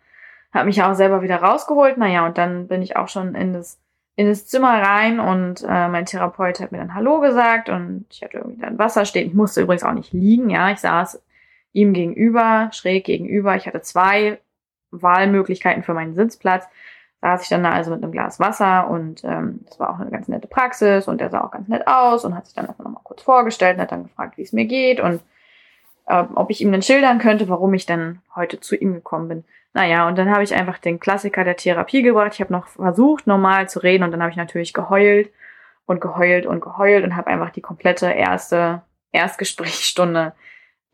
habe 0.53 0.67
mich 0.67 0.83
auch 0.83 0.95
selber 0.95 1.23
wieder 1.23 1.37
rausgeholt, 1.37 1.99
naja, 1.99 2.27
und 2.27 2.39
dann 2.39 2.69
bin 2.69 2.83
ich 2.83 2.97
auch 2.97 3.09
schon 3.09 3.35
in 3.35 3.53
das, 3.53 3.79
in 4.15 4.27
das 4.27 4.47
Zimmer 4.47 4.81
rein 4.83 5.21
und 5.21 5.63
äh, 5.63 5.89
mein 5.89 6.07
Therapeut 6.07 6.61
hat 6.61 6.73
mir 6.73 6.79
dann 6.79 6.95
Hallo 6.95 7.21
gesagt 7.21 7.69
und 7.69 8.07
ich 8.11 8.23
hatte 8.23 8.39
irgendwie 8.39 8.61
dann 8.61 8.79
Wasser 8.79 9.05
stehen. 9.05 9.27
Ich 9.29 9.35
musste 9.35 9.61
übrigens 9.61 9.85
auch 9.85 9.93
nicht 9.93 10.13
liegen, 10.13 10.49
ja, 10.49 10.71
ich 10.71 10.79
saß 10.79 11.23
ihm 11.77 11.93
gegenüber, 11.93 12.71
schräg 12.73 13.05
gegenüber. 13.05 13.55
Ich 13.55 13.67
hatte 13.67 13.83
zwei 13.83 14.39
Wahlmöglichkeiten 14.91 15.83
für 15.83 15.95
meinen 15.95 16.15
Sitzplatz. 16.15 16.67
Saß 17.21 17.43
ich 17.43 17.49
dann 17.49 17.63
da 17.63 17.71
also 17.71 17.91
mit 17.91 18.03
einem 18.03 18.13
Glas 18.13 18.41
Wasser 18.41 18.89
und 18.89 19.25
ähm, 19.25 19.61
das 19.67 19.79
war 19.79 19.91
auch 19.91 20.01
eine 20.01 20.11
ganz 20.11 20.29
nette 20.29 20.49
Praxis 20.49 21.09
und 21.09 21.21
der 21.21 21.31
sah 21.31 21.45
auch 21.45 21.51
ganz 21.51 21.69
nett 21.69 21.87
aus 21.87 22.25
und 22.25 22.35
hat 22.35 22.47
sich 22.47 22.55
dann 22.55 22.67
einfach 22.67 22.85
nochmal 22.85 23.03
kurz 23.05 23.23
vorgestellt 23.23 23.77
und 23.77 23.83
hat 23.83 23.93
dann 23.93 24.05
gefragt, 24.05 24.37
wie 24.37 24.43
es 24.43 24.53
mir 24.53 24.67
geht 24.67 25.01
und 25.01 25.21
äh, 26.07 26.25
ob 26.35 26.51
ich 26.51 26.61
ihm 26.61 26.73
denn 26.73 26.83
schildern 26.83 27.19
könnte, 27.19 27.49
warum 27.49 27.75
ich 27.75 27.87
dann 27.87 28.21
heute 28.35 28.61
zu 28.61 28.77
ihm 28.77 28.95
gekommen 28.95 29.29
bin. 29.29 29.45
Naja, 29.73 30.09
und 30.09 30.17
dann 30.17 30.31
habe 30.31 30.45
ich 30.45 30.55
einfach 30.55 30.79
den 30.79 31.01
Klassiker 31.01 31.45
der 31.45 31.57
Therapie 31.57 32.03
gebracht. 32.03 32.33
Ich 32.35 32.41
habe 32.41 32.53
noch 32.53 32.69
versucht, 32.69 33.27
normal 33.27 33.69
zu 33.69 33.81
reden 33.81 34.05
und 34.05 34.13
dann 34.13 34.23
habe 34.23 34.31
ich 34.31 34.37
natürlich 34.37 34.73
geheult 34.73 35.31
und 35.85 36.01
geheult 36.01 36.47
und 36.47 36.61
geheult 36.61 37.05
und 37.05 37.17
habe 37.17 37.29
einfach 37.29 37.51
die 37.51 37.61
komplette 37.61 38.07
erste 38.07 38.83
Erstgesprächsstunde 39.13 40.33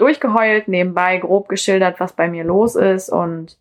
durchgeheult, 0.02 0.68
nebenbei 0.68 1.18
grob 1.18 1.49
geschildert, 1.49 2.00
was 2.00 2.12
bei 2.12 2.28
mir 2.28 2.44
los 2.44 2.75
ist 2.75 3.09
und 3.09 3.59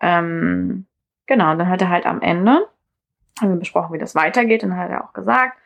ähm, 0.00 0.86
genau, 1.26 1.52
und 1.52 1.58
dann 1.58 1.68
hat 1.68 1.82
er 1.82 1.90
halt 1.90 2.06
am 2.06 2.22
Ende, 2.22 2.66
haben 3.40 3.50
wir 3.50 3.58
besprochen, 3.58 3.92
wie 3.92 3.98
das 3.98 4.14
weitergeht, 4.14 4.64
und 4.64 4.70
dann 4.70 4.78
hat 4.78 4.90
er 4.90 5.04
auch 5.04 5.12
gesagt, 5.12 5.58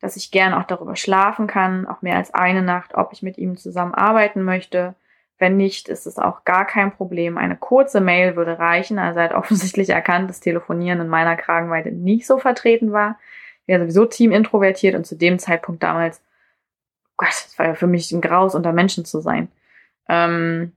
dass 0.00 0.16
ich 0.16 0.30
gern 0.30 0.54
auch 0.54 0.64
darüber 0.64 0.94
schlafen 0.94 1.46
kann, 1.46 1.86
auch 1.86 2.02
mehr 2.02 2.16
als 2.16 2.32
eine 2.32 2.62
Nacht, 2.62 2.94
ob 2.94 3.12
ich 3.12 3.22
mit 3.22 3.36
ihm 3.36 3.56
zusammen 3.56 3.94
arbeiten 3.94 4.42
möchte. 4.42 4.94
Wenn 5.38 5.56
nicht, 5.56 5.88
ist 5.88 6.06
es 6.06 6.18
auch 6.18 6.44
gar 6.44 6.66
kein 6.66 6.92
Problem. 6.92 7.36
Eine 7.36 7.56
kurze 7.56 8.00
Mail 8.00 8.36
würde 8.36 8.58
reichen. 8.58 8.98
Also 8.98 9.18
er 9.18 9.24
hat 9.24 9.34
offensichtlich 9.34 9.90
erkannt, 9.90 10.30
dass 10.30 10.40
Telefonieren 10.40 11.00
in 11.00 11.08
meiner 11.08 11.36
Kragenweite 11.36 11.90
nicht 11.90 12.26
so 12.26 12.38
vertreten 12.38 12.92
war. 12.92 13.18
Ich 13.66 13.72
war 13.72 13.80
sowieso 13.80 14.06
team 14.06 14.30
introvertiert 14.30 14.94
und 14.94 15.04
zu 15.04 15.16
dem 15.16 15.38
Zeitpunkt 15.38 15.82
damals, 15.82 16.22
Gott, 17.18 17.28
es 17.28 17.58
war 17.58 17.66
ja 17.66 17.74
für 17.74 17.86
mich 17.86 18.10
ein 18.12 18.22
Graus, 18.22 18.54
unter 18.54 18.72
Menschen 18.72 19.04
zu 19.04 19.20
sein. 19.20 19.48
Ähm, 20.08 20.72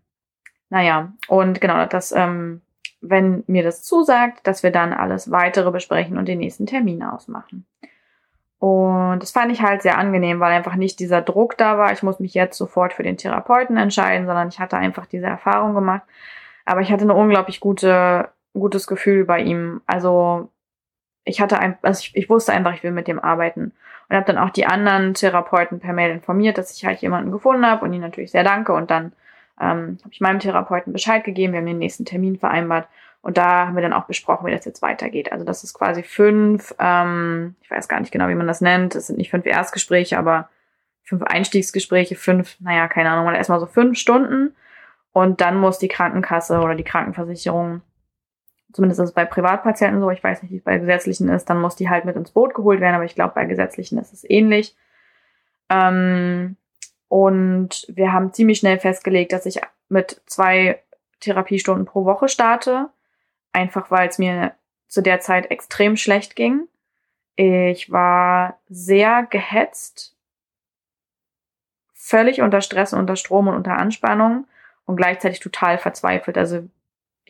naja, 0.69 1.13
und 1.29 1.61
genau, 1.61 1.85
das 1.85 2.11
ähm, 2.11 2.61
wenn 3.01 3.43
mir 3.47 3.63
das 3.63 3.83
zusagt, 3.83 4.45
dass 4.45 4.63
wir 4.63 4.71
dann 4.71 4.93
alles 4.93 5.31
weitere 5.31 5.71
besprechen 5.71 6.17
und 6.17 6.27
den 6.27 6.37
nächsten 6.37 6.67
Termin 6.67 7.03
ausmachen. 7.03 7.65
Und 8.59 9.19
das 9.21 9.31
fand 9.31 9.51
ich 9.51 9.63
halt 9.63 9.81
sehr 9.81 9.97
angenehm, 9.97 10.39
weil 10.39 10.51
einfach 10.51 10.75
nicht 10.75 10.99
dieser 10.99 11.23
Druck 11.23 11.57
da 11.57 11.79
war, 11.79 11.91
ich 11.91 12.03
muss 12.03 12.19
mich 12.19 12.35
jetzt 12.35 12.57
sofort 12.59 12.93
für 12.93 13.01
den 13.01 13.17
Therapeuten 13.17 13.75
entscheiden, 13.75 14.27
sondern 14.27 14.49
ich 14.49 14.59
hatte 14.59 14.77
einfach 14.77 15.07
diese 15.07 15.25
Erfahrung 15.25 15.73
gemacht. 15.73 16.03
Aber 16.63 16.81
ich 16.81 16.91
hatte 16.91 17.03
eine 17.03 17.15
unglaublich 17.15 17.59
gute, 17.59 18.29
gutes 18.53 18.85
Gefühl 18.85 19.25
bei 19.25 19.41
ihm. 19.41 19.81
Also 19.87 20.49
ich 21.23 21.41
hatte 21.41 21.59
ein, 21.59 21.77
also 21.81 22.01
ich, 22.01 22.15
ich 22.15 22.29
wusste 22.29 22.53
einfach, 22.53 22.73
ich 22.73 22.83
will 22.83 22.91
mit 22.91 23.07
dem 23.07 23.19
arbeiten. 23.19 23.73
Und 24.09 24.15
habe 24.15 24.25
dann 24.25 24.37
auch 24.37 24.49
die 24.49 24.65
anderen 24.65 25.13
Therapeuten 25.13 25.79
per 25.79 25.93
Mail 25.93 26.11
informiert, 26.11 26.57
dass 26.57 26.75
ich 26.75 26.85
halt 26.85 26.99
jemanden 26.99 27.31
gefunden 27.31 27.65
habe 27.65 27.85
und 27.85 27.93
ihnen 27.93 28.01
natürlich 28.01 28.31
sehr 28.31 28.43
danke. 28.43 28.73
Und 28.73 28.91
dann 28.91 29.13
ähm, 29.59 29.97
habe 30.01 30.11
ich 30.11 30.21
meinem 30.21 30.39
Therapeuten 30.39 30.91
Bescheid 30.91 31.23
gegeben, 31.23 31.53
wir 31.53 31.59
haben 31.59 31.67
den 31.67 31.77
nächsten 31.77 32.03
Termin 32.03 32.37
vereinbart 32.37 32.87
und 33.21 33.37
da 33.37 33.67
haben 33.67 33.75
wir 33.75 33.83
dann 33.83 33.93
auch 33.93 34.05
besprochen, 34.05 34.47
wie 34.47 34.51
das 34.51 34.65
jetzt 34.65 34.81
weitergeht. 34.81 35.31
Also 35.31 35.45
das 35.45 35.63
ist 35.63 35.73
quasi 35.73 36.03
fünf, 36.03 36.73
ähm, 36.79 37.55
ich 37.61 37.69
weiß 37.69 37.87
gar 37.87 37.99
nicht 37.99 38.11
genau, 38.11 38.27
wie 38.29 38.35
man 38.35 38.47
das 38.47 38.61
nennt, 38.61 38.95
es 38.95 39.07
sind 39.07 39.17
nicht 39.17 39.29
fünf 39.29 39.45
Erstgespräche, 39.45 40.17
aber 40.17 40.49
fünf 41.03 41.23
Einstiegsgespräche, 41.23 42.15
fünf, 42.15 42.57
naja, 42.59 42.87
keine 42.87 43.11
Ahnung, 43.11 43.31
erstmal 43.33 43.59
so 43.59 43.67
fünf 43.67 43.97
Stunden 43.97 44.55
und 45.13 45.41
dann 45.41 45.57
muss 45.57 45.77
die 45.77 45.87
Krankenkasse 45.87 46.59
oder 46.59 46.73
die 46.73 46.83
Krankenversicherung 46.83 47.81
zumindest 48.73 48.99
ist 48.99 49.09
es 49.09 49.13
bei 49.13 49.25
Privatpatienten 49.25 50.01
so, 50.01 50.09
ich 50.09 50.23
weiß 50.23 50.41
nicht, 50.41 50.51
wie 50.51 50.57
es 50.57 50.63
bei 50.63 50.77
gesetzlichen 50.77 51.29
ist, 51.29 51.49
dann 51.49 51.61
muss 51.61 51.75
die 51.75 51.89
halt 51.89 52.05
mit 52.05 52.15
ins 52.15 52.31
Boot 52.31 52.53
geholt 52.53 52.79
werden, 52.79 52.95
aber 52.95 53.05
ich 53.05 53.15
glaube, 53.15 53.33
bei 53.33 53.45
gesetzlichen 53.45 53.97
ist 53.97 54.13
es 54.13 54.29
ähnlich. 54.29 54.75
Ähm, 55.69 56.57
und 57.07 57.85
wir 57.89 58.13
haben 58.13 58.33
ziemlich 58.33 58.59
schnell 58.59 58.79
festgelegt, 58.79 59.33
dass 59.33 59.45
ich 59.45 59.59
mit 59.89 60.21
zwei 60.25 60.81
Therapiestunden 61.19 61.85
pro 61.85 62.05
Woche 62.05 62.29
starte. 62.29 62.89
Einfach 63.53 63.91
weil 63.91 64.07
es 64.07 64.17
mir 64.17 64.53
zu 64.87 65.01
der 65.01 65.19
Zeit 65.19 65.51
extrem 65.51 65.97
schlecht 65.97 66.35
ging. 66.35 66.67
Ich 67.35 67.91
war 67.91 68.59
sehr 68.69 69.25
gehetzt, 69.29 70.15
völlig 71.93 72.41
unter 72.41 72.61
Stress, 72.61 72.93
unter 72.93 73.15
Strom 73.15 73.47
und 73.47 73.55
unter 73.55 73.77
Anspannung 73.77 74.47
und 74.85 74.97
gleichzeitig 74.97 75.39
total 75.39 75.77
verzweifelt. 75.77 76.37
Also 76.37 76.67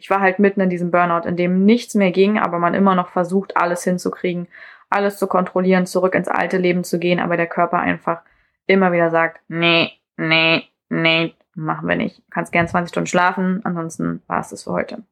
ich 0.01 0.09
war 0.09 0.19
halt 0.19 0.39
mitten 0.39 0.61
in 0.61 0.69
diesem 0.71 0.89
Burnout, 0.89 1.27
in 1.27 1.37
dem 1.37 1.63
nichts 1.63 1.93
mehr 1.93 2.11
ging, 2.11 2.39
aber 2.39 2.57
man 2.57 2.73
immer 2.73 2.95
noch 2.95 3.09
versucht, 3.09 3.55
alles 3.55 3.83
hinzukriegen, 3.83 4.47
alles 4.89 5.17
zu 5.19 5.27
kontrollieren, 5.27 5.85
zurück 5.85 6.15
ins 6.15 6.27
alte 6.27 6.57
Leben 6.57 6.83
zu 6.83 6.97
gehen, 6.97 7.19
aber 7.19 7.37
der 7.37 7.45
Körper 7.45 7.77
einfach 7.77 8.21
immer 8.65 8.91
wieder 8.91 9.11
sagt, 9.11 9.41
nee, 9.47 9.91
nee, 10.17 10.63
nee, 10.89 11.35
machen 11.53 11.87
wir 11.87 11.95
nicht. 11.95 12.17
Du 12.17 12.23
kannst 12.31 12.51
gern 12.51 12.67
20 12.67 12.89
Stunden 12.89 13.07
schlafen, 13.07 13.61
ansonsten 13.63 14.23
war 14.25 14.39
es 14.39 14.49
das 14.49 14.63
für 14.63 14.71
heute. 14.71 15.03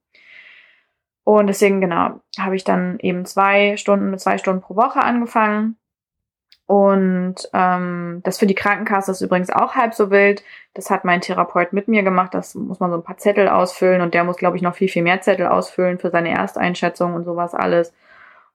Und 1.24 1.46
deswegen, 1.46 1.82
genau, 1.82 2.22
habe 2.40 2.56
ich 2.56 2.64
dann 2.64 2.98
eben 2.98 3.26
zwei 3.26 3.78
Stunden 3.78 4.10
mit 4.10 4.20
zwei 4.20 4.40
Stunden 4.40 4.62
pro 4.62 4.76
Woche 4.76 5.02
angefangen. 5.02 5.78
Und 6.70 7.50
ähm, 7.54 8.22
das 8.24 8.38
für 8.38 8.46
die 8.46 8.54
Krankenkasse 8.54 9.10
ist 9.10 9.22
übrigens 9.22 9.50
auch 9.50 9.74
halb 9.74 9.96
so 9.96 10.12
wild. 10.12 10.44
Das 10.76 10.92
hat 10.92 11.04
mein 11.04 11.20
Therapeut 11.20 11.74
mit 11.74 11.88
mir 11.88 12.04
gemacht. 12.04 12.36
Das 12.36 12.54
muss 12.54 12.80
man 12.80 12.92
so 12.92 12.98
ein 12.98 13.04
paar 13.04 13.18
Zettel 13.18 13.50
ausfüllen 13.50 14.02
und 14.02 14.14
der 14.14 14.24
muss, 14.24 14.38
glaube 14.38 14.56
ich, 14.56 14.62
noch 14.62 14.76
viel, 14.76 14.88
viel 14.88 15.02
mehr 15.02 15.20
Zettel 15.20 15.48
ausfüllen 15.48 15.98
für 15.98 16.12
seine 16.12 16.30
Ersteinschätzung 16.30 17.16
und 17.16 17.24
sowas 17.24 17.56
alles. 17.56 17.92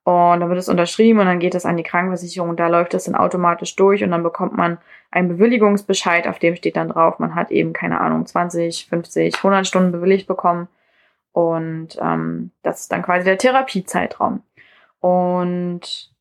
Und 0.05 0.39
dann 0.39 0.49
wird 0.49 0.61
es 0.61 0.69
unterschrieben 0.69 1.19
und 1.19 1.27
dann 1.27 1.41
geht 1.41 1.57
es 1.57 1.67
an 1.67 1.77
die 1.77 1.83
Krankenversicherung 1.83 2.55
da 2.55 2.69
läuft 2.69 2.95
es 2.95 3.03
dann 3.03 3.17
automatisch 3.17 3.75
durch 3.75 4.05
und 4.05 4.13
dann 4.13 4.23
bekommt 4.23 4.57
man 4.57 4.79
einen 5.11 5.27
Bewilligungsbescheid, 5.27 6.29
auf 6.29 6.39
dem 6.39 6.55
steht 6.55 6.77
dann 6.77 6.91
drauf, 6.91 7.19
man 7.19 7.35
hat 7.35 7.51
eben, 7.51 7.73
keine 7.73 8.01
Ahnung, 8.01 8.27
20, 8.27 8.87
50, 8.91 9.35
100 9.39 9.67
Stunden 9.67 9.91
bewilligt 9.91 10.29
bekommen. 10.29 10.69
Und 11.33 11.99
ähm, 12.01 12.53
das 12.63 12.83
ist 12.83 12.93
dann 12.93 13.03
quasi 13.03 13.25
der 13.25 13.39
Therapiezeitraum. 13.39 14.45
Und 15.01 16.14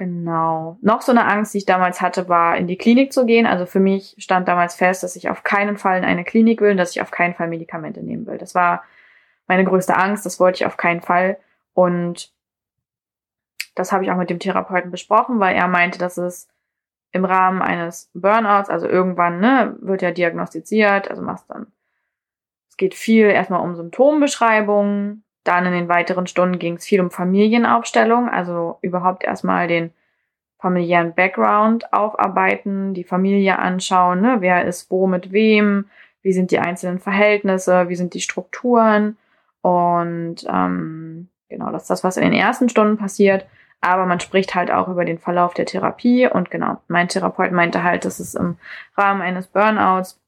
genau. 0.00 0.78
Noch 0.80 1.02
so 1.02 1.12
eine 1.12 1.26
Angst, 1.26 1.52
die 1.52 1.58
ich 1.58 1.66
damals 1.66 2.00
hatte, 2.00 2.30
war 2.30 2.56
in 2.56 2.66
die 2.66 2.78
Klinik 2.78 3.12
zu 3.12 3.26
gehen. 3.26 3.46
Also 3.46 3.66
für 3.66 3.80
mich 3.80 4.16
stand 4.18 4.48
damals 4.48 4.74
fest, 4.74 5.02
dass 5.02 5.14
ich 5.14 5.28
auf 5.28 5.42
keinen 5.44 5.76
Fall 5.76 5.98
in 5.98 6.04
eine 6.04 6.24
Klinik 6.24 6.62
will 6.62 6.70
und 6.70 6.78
dass 6.78 6.92
ich 6.92 7.02
auf 7.02 7.10
keinen 7.10 7.34
Fall 7.34 7.48
Medikamente 7.48 8.02
nehmen 8.02 8.26
will. 8.26 8.38
Das 8.38 8.54
war 8.54 8.82
meine 9.46 9.64
größte 9.64 9.94
Angst, 9.94 10.24
das 10.24 10.40
wollte 10.40 10.56
ich 10.56 10.66
auf 10.66 10.78
keinen 10.78 11.02
Fall. 11.02 11.38
Und 11.74 12.32
das 13.74 13.92
habe 13.92 14.02
ich 14.02 14.10
auch 14.10 14.16
mit 14.16 14.30
dem 14.30 14.38
Therapeuten 14.38 14.90
besprochen, 14.90 15.38
weil 15.38 15.54
er 15.54 15.68
meinte, 15.68 15.98
dass 15.98 16.16
es 16.16 16.48
im 17.12 17.26
Rahmen 17.26 17.60
eines 17.60 18.10
Burnouts, 18.14 18.70
also 18.70 18.88
irgendwann, 18.88 19.38
ne, 19.38 19.76
wird 19.80 20.00
ja 20.00 20.12
diagnostiziert, 20.12 21.10
also 21.10 21.20
machst 21.20 21.44
dann, 21.50 21.66
es 22.70 22.78
geht 22.78 22.94
viel 22.94 23.26
erstmal 23.26 23.60
um 23.60 23.76
Symptombeschreibungen, 23.76 25.24
dann 25.44 25.66
in 25.66 25.72
den 25.72 25.88
weiteren 25.88 26.26
Stunden 26.26 26.58
ging 26.58 26.76
es 26.76 26.84
viel 26.84 27.00
um 27.00 27.10
Familienaufstellung, 27.10 28.28
also 28.28 28.78
überhaupt 28.82 29.24
erstmal 29.24 29.68
den 29.68 29.92
familiären 30.58 31.14
Background 31.14 31.92
aufarbeiten, 31.92 32.92
die 32.92 33.04
Familie 33.04 33.58
anschauen, 33.58 34.20
ne, 34.20 34.36
wer 34.40 34.64
ist 34.64 34.90
wo 34.90 35.06
mit 35.06 35.32
wem, 35.32 35.86
wie 36.22 36.32
sind 36.32 36.50
die 36.50 36.58
einzelnen 36.58 36.98
Verhältnisse, 36.98 37.88
wie 37.88 37.96
sind 37.96 38.12
die 38.12 38.20
Strukturen? 38.20 39.16
Und 39.62 40.46
ähm, 40.46 41.28
genau, 41.48 41.70
das 41.72 41.82
ist 41.82 41.90
das, 41.90 42.04
was 42.04 42.18
in 42.18 42.24
den 42.24 42.34
ersten 42.34 42.68
Stunden 42.68 42.98
passiert. 42.98 43.46
Aber 43.80 44.04
man 44.04 44.20
spricht 44.20 44.54
halt 44.54 44.70
auch 44.70 44.88
über 44.88 45.06
den 45.06 45.18
Verlauf 45.18 45.54
der 45.54 45.64
Therapie 45.64 46.26
und 46.26 46.50
genau, 46.50 46.82
mein 46.88 47.08
Therapeut 47.08 47.52
meinte 47.52 47.82
halt, 47.82 48.04
dass 48.04 48.20
es 48.20 48.34
im 48.34 48.58
Rahmen 48.94 49.22
eines 49.22 49.46
Burnouts 49.46 50.19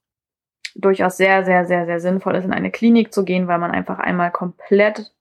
durchaus 0.75 1.17
sehr, 1.17 1.45
sehr, 1.45 1.65
sehr, 1.65 1.85
sehr 1.85 1.99
sinnvoll 1.99 2.35
ist, 2.35 2.45
in 2.45 2.53
eine 2.53 2.71
Klinik 2.71 3.13
zu 3.13 3.23
gehen, 3.23 3.47
weil 3.47 3.59
man 3.59 3.71
einfach 3.71 3.99
einmal 3.99 4.31
komplett 4.31 5.11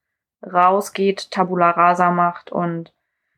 rausgeht, 0.43 1.31
Tabula 1.31 1.71
rasa 1.71 2.11
macht 2.11 2.51
und 2.51 2.93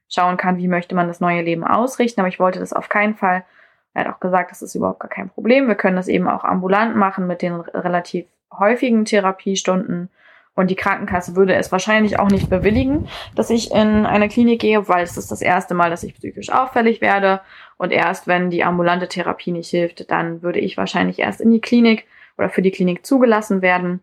schauen 0.09 0.37
kann, 0.37 0.59
wie 0.59 0.69
möchte 0.69 0.95
man 0.95 1.09
das 1.09 1.21
neue 1.21 1.43
Leben 1.43 1.65
ausrichten. 1.65 2.21
Aber 2.21 2.29
ich 2.29 2.41
wollte 2.41 2.61
das 2.61 2.73
auf 2.73 2.89
keinen 2.89 3.15
Fall. 3.15 3.45
Er 3.93 4.05
hat 4.05 4.15
auch 4.15 4.21
gesagt, 4.21 4.51
das 4.51 4.63
ist 4.63 4.75
überhaupt 4.75 5.01
gar 5.01 5.11
kein 5.11 5.31
Problem. 5.31 5.69
Wir 5.69 5.75
können 5.75 5.97
das 5.97 6.09
eben 6.09 6.29
auch 6.29 6.45
ambulant 6.45 6.97
machen 6.97 7.27
mit 7.27 7.43
den 7.43 7.55
relativ 7.55 8.27
häufigen 8.53 9.05
Therapiestunden. 9.05 10.11
Und 10.57 10.71
die 10.71 10.77
Krankenkasse 10.77 11.35
würde 11.35 11.55
es 11.55 11.73
wahrscheinlich 11.73 12.19
auch 12.19 12.29
nicht 12.29 12.49
bewilligen, 12.49 13.09
dass 13.35 13.51
ich 13.51 13.73
in 13.73 14.07
eine 14.07 14.29
Klinik 14.29 14.61
gehe, 14.61 14.89
weil 14.89 15.03
es 15.03 15.17
ist 15.17 15.33
das 15.33 15.43
erste 15.43 15.75
Mal, 15.75 15.91
dass 15.91 16.05
ich 16.05 16.15
psychisch 16.15 16.51
auffällig 16.51 17.01
werde. 17.01 17.41
Und 17.77 17.93
erst 17.93 18.27
wenn 18.27 18.51
die 18.51 18.65
ambulante 18.65 19.09
Therapie 19.09 19.53
nicht 19.53 19.71
hilft, 19.71 20.11
dann 20.11 20.43
würde 20.43 20.61
ich 20.61 20.77
wahrscheinlich 20.77 21.19
erst 21.19 21.41
in 21.41 21.51
die 21.51 21.61
Klinik 21.61 22.07
oder 22.39 22.49
für 22.49 22.63
die 22.63 22.71
Klinik 22.71 23.05
zugelassen 23.05 23.63
werden. 23.63 24.01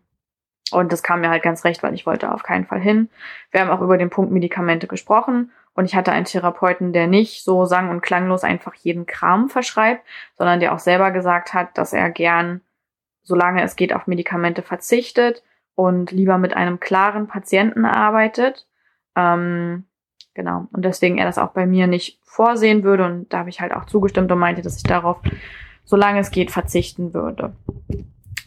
Und 0.70 0.92
das 0.92 1.02
kam 1.02 1.20
mir 1.20 1.30
halt 1.30 1.42
ganz 1.42 1.64
recht, 1.64 1.82
weil 1.82 1.94
ich 1.94 2.06
wollte 2.06 2.32
auf 2.32 2.42
keinen 2.42 2.66
Fall 2.66 2.80
hin. 2.80 3.08
Wir 3.50 3.60
haben 3.60 3.70
auch 3.70 3.82
über 3.82 3.98
den 3.98 4.10
Punkt 4.10 4.32
Medikamente 4.32 4.86
gesprochen. 4.86 5.50
Und 5.74 5.86
ich 5.86 5.94
hatte 5.94 6.12
einen 6.12 6.26
Therapeuten, 6.26 6.92
der 6.92 7.06
nicht 7.06 7.44
so 7.44 7.64
sang- 7.64 7.88
und 7.88 8.02
klanglos 8.02 8.44
einfach 8.44 8.74
jeden 8.74 9.06
Kram 9.06 9.48
verschreibt, 9.48 10.02
sondern 10.36 10.60
der 10.60 10.74
auch 10.74 10.78
selber 10.78 11.10
gesagt 11.10 11.54
hat, 11.54 11.78
dass 11.78 11.92
er 11.92 12.10
gern, 12.10 12.60
solange 13.22 13.62
es 13.62 13.76
geht, 13.76 13.94
auf 13.94 14.06
Medikamente 14.06 14.62
verzichtet 14.62 15.42
und 15.74 16.10
lieber 16.10 16.36
mit 16.36 16.54
einem 16.54 16.78
klaren 16.78 17.26
Patienten 17.26 17.86
arbeitet. 17.86 18.66
Ähm, 19.16 19.84
genau. 20.34 20.66
Und 20.72 20.84
deswegen 20.84 21.18
er 21.18 21.24
das 21.24 21.38
auch 21.38 21.50
bei 21.50 21.66
mir 21.66 21.86
nicht 21.86 22.18
vorsehen 22.22 22.82
würde. 22.82 23.04
Und 23.04 23.32
da 23.32 23.38
habe 23.38 23.50
ich 23.50 23.60
halt 23.60 23.72
auch 23.72 23.86
zugestimmt 23.86 24.30
und 24.30 24.38
meinte, 24.38 24.62
dass 24.62 24.76
ich 24.76 24.82
darauf, 24.82 25.18
solange 25.84 26.20
es 26.20 26.30
geht, 26.30 26.50
verzichten 26.50 27.14
würde. 27.14 27.52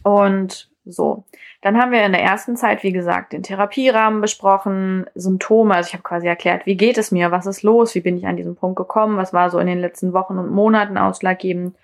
Und 0.02 0.70
so. 0.84 1.24
Dann 1.62 1.78
haben 1.78 1.90
wir 1.90 2.04
in 2.04 2.12
der 2.12 2.22
ersten 2.22 2.56
Zeit, 2.56 2.82
wie 2.84 2.92
gesagt, 2.92 3.32
den 3.32 3.42
Therapierahmen 3.42 4.20
besprochen, 4.20 5.06
Symptome. 5.14 5.74
Also 5.74 5.88
ich 5.88 5.94
habe 5.94 6.04
quasi 6.04 6.28
erklärt, 6.28 6.64
wie 6.64 6.76
geht 6.76 6.96
es 6.96 7.10
mir, 7.10 7.32
was 7.32 7.46
ist 7.46 7.62
los, 7.62 7.94
wie 7.94 8.00
bin 8.00 8.16
ich 8.16 8.26
an 8.26 8.36
diesen 8.36 8.54
Punkt 8.54 8.76
gekommen, 8.76 9.16
was 9.16 9.32
war 9.32 9.50
so 9.50 9.58
in 9.58 9.66
den 9.66 9.80
letzten 9.80 10.12
Wochen 10.12 10.38
und 10.38 10.50
Monaten 10.50 10.96
ausschlaggebend. 10.96 11.76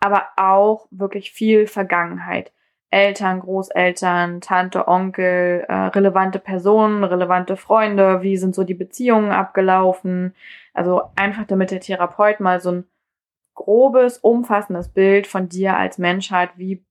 Aber 0.00 0.28
auch 0.36 0.86
wirklich 0.90 1.32
viel 1.32 1.66
Vergangenheit. 1.66 2.50
Eltern, 2.94 3.40
Großeltern, 3.40 4.40
Tante, 4.40 4.86
Onkel, 4.86 5.64
äh, 5.68 5.74
relevante 5.74 6.38
Personen, 6.38 7.02
relevante 7.02 7.56
Freunde, 7.56 8.22
wie 8.22 8.36
sind 8.36 8.54
so 8.54 8.62
die 8.62 8.74
Beziehungen 8.74 9.32
abgelaufen. 9.32 10.32
Also 10.72 11.02
einfach 11.16 11.44
damit 11.44 11.72
der 11.72 11.80
Therapeut 11.80 12.38
mal 12.38 12.60
so 12.60 12.70
ein 12.70 12.84
grobes, 13.54 14.18
umfassendes 14.18 14.90
Bild 14.90 15.26
von 15.26 15.48
dir 15.48 15.76
als 15.76 15.98
Mensch 15.98 16.30
hat, 16.30 16.50
wie, 16.56 16.84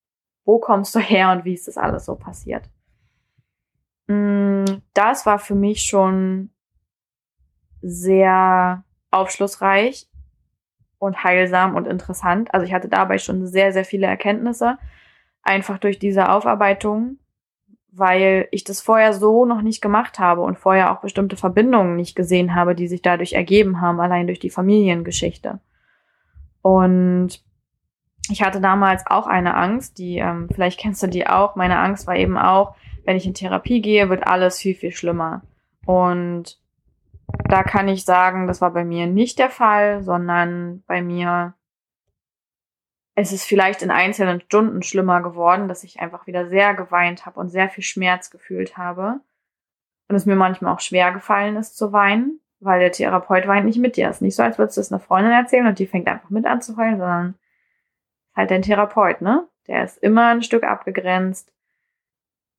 wo 0.44 0.60
kommst 0.60 0.94
du 0.94 1.00
her 1.00 1.32
und 1.32 1.46
wie 1.46 1.54
ist 1.54 1.70
das 1.70 1.78
alles 1.78 2.04
so 2.04 2.16
passiert. 2.16 2.70
Mm, 4.08 4.66
das 4.94 5.26
war 5.26 5.40
für 5.40 5.56
mich 5.56 5.84
schon 5.84 6.50
sehr 7.82 8.84
aufschlussreich 9.10 10.10
und 11.00 11.24
heilsam 11.24 11.76
und 11.76 11.88
interessant. 11.88 12.54
Also 12.54 12.66
ich 12.66 12.74
hatte 12.74 12.90
dabei 12.90 13.20
schon 13.20 13.48
sehr, 13.48 13.72
sehr 13.72 13.86
viele 13.86 14.08
Erkenntnisse 14.08 14.78
einfach 15.44 15.78
durch 15.78 16.00
diese 16.00 16.30
Aufarbeitung, 16.30 17.18
weil 17.92 18.48
ich 18.52 18.64
das 18.64 18.82
vorher 18.82 19.14
so 19.14 19.46
noch 19.46 19.62
nicht 19.62 19.82
gemacht 19.82 20.18
habe 20.18 20.42
und 20.42 20.58
vorher 20.58 20.92
auch 20.92 21.02
bestimmte 21.02 21.38
Verbindungen 21.38 21.96
nicht 21.96 22.16
gesehen 22.16 22.56
habe, 22.56 22.74
die 22.74 22.88
sich 22.88 23.02
dadurch 23.02 23.34
ergeben 23.34 23.82
haben, 23.82 24.00
allein 24.00 24.26
durch 24.26 24.40
die 24.40 24.50
Familiengeschichte. 24.50 25.60
Und 26.62 27.44
ich 28.32 28.42
hatte 28.42 28.62
damals 28.62 29.06
auch 29.06 29.28
eine 29.28 29.56
Angst, 29.56 29.98
die, 29.98 30.18
ähm, 30.18 30.48
vielleicht 30.52 30.80
kennst 30.80 31.04
du 31.04 31.08
die 31.08 31.28
auch, 31.28 31.56
meine 31.56 31.78
Angst 31.78 32.08
war 32.08 32.16
eben 32.16 32.38
auch, 32.38 32.76
wenn 33.06 33.18
ich 33.18 33.28
in 33.28 33.34
Therapie 33.34 33.82
gehe, 33.82 34.10
wird 34.10 34.26
alles 34.26 34.58
viel, 34.58 34.76
viel 34.76 34.92
schlimmer. 34.92 35.44
Und 35.86 36.58
da 37.50 37.64
kann 37.64 37.90
ich 37.90 38.06
sagen, 38.06 38.48
das 38.48 38.62
war 38.62 38.72
bei 38.72 38.86
mir 38.86 39.08
nicht 39.08 39.40
der 39.40 39.50
Fall, 39.50 40.04
sondern 40.04 40.84
bei 40.88 41.02
mir 41.02 41.54
es 43.16 43.32
ist 43.32 43.46
vielleicht 43.46 43.82
in 43.82 43.92
einzelnen 43.92 44.42
Stunden 44.42 44.82
schlimmer 44.82 45.22
geworden, 45.22 45.68
dass 45.68 45.84
ich 45.84 46.00
einfach 46.00 46.26
wieder 46.26 46.48
sehr 46.48 46.74
geweint 46.74 47.26
habe 47.26 47.40
und 47.40 47.50
sehr 47.50 47.70
viel 47.70 47.84
Schmerz 47.84 48.32
gefühlt 48.32 48.78
habe. 48.78 49.20
Und 50.08 50.16
es 50.16 50.26
mir 50.26 50.36
manchmal 50.36 50.74
auch 50.74 50.80
schwer 50.80 51.12
gefallen 51.12 51.56
ist 51.56 51.78
zu 51.78 51.94
weinen, 51.94 52.40
weil 52.60 52.80
der 52.80 52.92
Therapeut 52.92 53.48
weint 53.48 53.66
nicht 53.66 53.80
mit 53.80 53.98
dir. 53.98 54.10
Es 54.10 54.18
ist 54.18 54.22
nicht 54.22 54.36
so, 54.36 54.44
als 54.44 54.58
würdest 54.58 54.78
du 54.78 54.82
es 54.82 54.92
einer 54.92 55.00
Freundin 55.00 55.32
erzählen 55.32 55.68
und 55.68 55.80
die 55.80 55.88
fängt 55.88 56.08
einfach 56.08 56.30
mit 56.30 56.46
an 56.46 56.62
zu 56.62 56.76
heulen, 56.76 56.98
sondern 56.98 57.36
halt 58.36 58.52
dein 58.52 58.64
Therapeut, 58.64 59.22
ne? 59.22 59.48
Der 59.68 59.84
ist 59.84 59.98
immer 60.00 60.28
ein 60.28 60.44
Stück 60.44 60.64
abgegrenzt. 60.64 61.54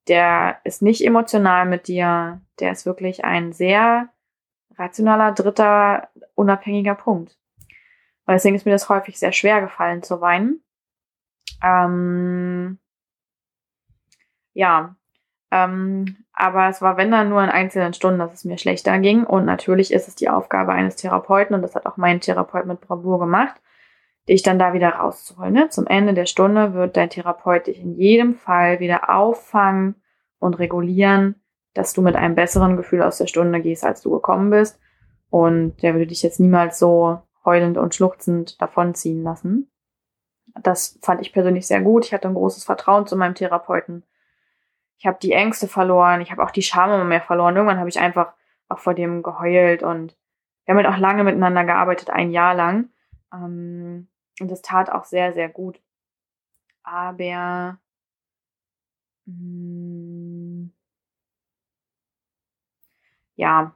Der 0.09 0.59
ist 0.65 0.83
nicht 0.83 1.05
emotional 1.05 1.67
mit 1.67 1.89
dir. 1.89 2.41
Der 2.61 2.73
ist 2.73 2.87
wirklich 2.87 3.25
ein 3.25 3.53
sehr 3.53 4.09
rationaler, 4.77 5.33
dritter, 5.33 6.09
unabhängiger 6.35 6.95
Punkt. 6.95 7.37
Und 8.27 8.33
deswegen 8.33 8.57
ist 8.57 8.65
mir 8.67 8.73
das 8.73 8.89
häufig 8.89 9.19
sehr 9.19 9.33
schwer 9.33 9.61
gefallen 9.61 10.03
zu 10.03 10.21
weinen. 10.21 10.63
Ähm, 11.63 12.79
ja, 14.55 14.97
ähm, 15.51 16.17
aber 16.33 16.69
es 16.69 16.83
war, 16.83 16.97
wenn 16.97 17.11
dann 17.11 17.29
nur 17.29 17.43
in 17.43 17.51
einzelnen 17.51 17.95
Stunden, 17.95 18.19
dass 18.19 18.33
es 18.33 18.45
mir 18.45 18.59
schlechter 18.59 18.99
ging. 18.99 19.25
Und 19.25 19.45
natürlich 19.45 19.93
ist 19.93 20.09
es 20.09 20.15
die 20.15 20.29
Aufgabe 20.29 20.73
eines 20.73 20.97
Therapeuten, 20.97 21.55
und 21.55 21.63
das 21.63 21.75
hat 21.75 21.87
auch 21.87 21.97
mein 21.97 22.21
Therapeut 22.21 22.67
mit 22.67 22.81
Bravour 22.81 23.21
gemacht, 23.21 23.55
dich 24.29 24.43
dann 24.43 24.59
da 24.59 24.73
wieder 24.73 24.91
rauszuholen. 24.91 25.53
Ne? 25.53 25.69
Zum 25.69 25.87
Ende 25.87 26.15
der 26.15 26.27
Stunde 26.27 26.75
wird 26.75 26.97
dein 26.97 27.11
Therapeut 27.11 27.67
dich 27.67 27.81
in 27.81 27.95
jedem 27.95 28.35
Fall 28.35 28.81
wieder 28.81 29.11
auffangen 29.11 29.97
und 30.39 30.59
regulieren, 30.59 31.37
dass 31.75 31.93
du 31.93 32.03
mit 32.03 32.17
einem 32.17 32.35
besseren 32.35 32.77
Gefühl 32.77 33.03
aus 33.03 33.19
der 33.19 33.27
Stunde 33.27 33.61
gehst, 33.61 33.85
als 33.85 34.01
du 34.01 34.11
gekommen 34.11 34.51
bist. 34.51 34.81
Und 35.31 35.83
der 35.83 35.95
würde 35.95 36.07
dich 36.07 36.23
jetzt 36.23 36.41
niemals 36.41 36.79
so 36.79 37.21
heulend 37.45 37.79
und 37.79 37.95
schluchzend 37.95 38.61
davonziehen 38.61 39.23
lassen. 39.23 39.71
Das 40.63 40.99
fand 41.03 41.21
ich 41.21 41.33
persönlich 41.33 41.67
sehr 41.67 41.81
gut. 41.81 42.07
Ich 42.07 42.15
hatte 42.15 42.29
ein 42.29 42.35
großes 42.35 42.65
Vertrauen 42.65 43.07
zu 43.07 43.17
meinem 43.17 43.35
Therapeuten. 43.35 44.05
Ich 44.99 45.07
habe 45.07 45.19
die 45.21 45.33
Ängste 45.33 45.69
verloren, 45.69 46.21
ich 46.21 46.31
habe 46.31 46.43
auch 46.43 46.51
die 46.51 46.63
Scham 46.63 46.91
immer 46.91 47.05
mehr 47.05 47.21
verloren. 47.21 47.57
Irgendwann 47.57 47.79
habe 47.79 47.89
ich 47.89 47.99
einfach 47.99 48.33
auch 48.69 48.79
vor 48.79 48.95
dem 48.95 49.23
geheult 49.23 49.83
und 49.83 50.17
wir 50.65 50.75
haben 50.75 50.85
halt 50.85 50.95
auch 50.95 50.99
lange 50.99 51.25
miteinander 51.25 51.65
gearbeitet, 51.65 52.11
ein 52.11 52.31
Jahr 52.31 52.55
lang. 52.55 52.91
Ähm, 53.33 54.09
und 54.41 54.51
das 54.51 54.63
tat 54.63 54.91
auch 54.91 55.05
sehr, 55.05 55.33
sehr 55.33 55.49
gut. 55.49 55.81
Aber 56.83 57.79
mh, 59.27 59.35
mm, 59.35 60.73
ja, 63.37 63.75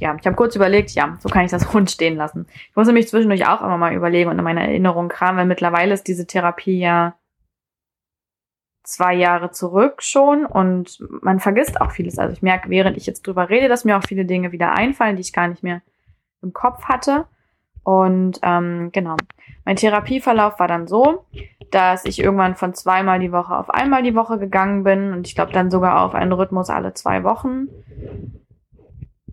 ja, 0.00 0.16
ich 0.18 0.26
habe 0.26 0.36
kurz 0.36 0.56
überlegt, 0.56 0.90
ja, 0.92 1.16
so 1.20 1.28
kann 1.28 1.44
ich 1.44 1.50
das 1.50 1.72
rund 1.74 1.90
stehen 1.90 2.16
lassen. 2.16 2.46
Ich 2.70 2.76
musste 2.76 2.92
mich 2.92 3.08
zwischendurch 3.08 3.46
auch 3.46 3.60
immer 3.60 3.78
mal 3.78 3.94
überlegen 3.94 4.30
und 4.30 4.38
in 4.38 4.44
meiner 4.44 4.62
Erinnerung 4.62 5.08
kramen, 5.08 5.38
weil 5.38 5.46
mittlerweile 5.46 5.94
ist 5.94 6.08
diese 6.08 6.26
Therapie 6.26 6.78
ja 6.78 7.14
zwei 8.82 9.14
Jahre 9.14 9.50
zurück 9.50 10.02
schon 10.02 10.46
und 10.46 10.98
man 11.22 11.38
vergisst 11.38 11.80
auch 11.80 11.92
vieles. 11.92 12.18
Also 12.18 12.32
ich 12.32 12.42
merke, 12.42 12.70
während 12.70 12.96
ich 12.96 13.06
jetzt 13.06 13.26
drüber 13.26 13.50
rede, 13.50 13.68
dass 13.68 13.84
mir 13.84 13.98
auch 13.98 14.04
viele 14.04 14.24
Dinge 14.24 14.52
wieder 14.52 14.72
einfallen, 14.72 15.16
die 15.16 15.22
ich 15.22 15.32
gar 15.32 15.48
nicht 15.48 15.62
mehr 15.62 15.82
im 16.42 16.52
Kopf 16.52 16.84
hatte. 16.84 17.26
Und 17.82 18.40
ähm, 18.42 18.90
genau, 18.92 19.16
mein 19.64 19.76
Therapieverlauf 19.76 20.58
war 20.58 20.68
dann 20.68 20.86
so, 20.86 21.26
dass 21.70 22.04
ich 22.04 22.18
irgendwann 22.20 22.56
von 22.56 22.74
zweimal 22.74 23.18
die 23.20 23.32
Woche 23.32 23.56
auf 23.56 23.70
einmal 23.70 24.02
die 24.02 24.14
Woche 24.14 24.38
gegangen 24.38 24.82
bin 24.82 25.12
und 25.12 25.26
ich 25.26 25.34
glaube 25.34 25.52
dann 25.52 25.70
sogar 25.70 26.02
auf 26.02 26.14
einen 26.14 26.32
Rhythmus 26.32 26.70
alle 26.70 26.94
zwei 26.94 27.22
Wochen. 27.22 27.68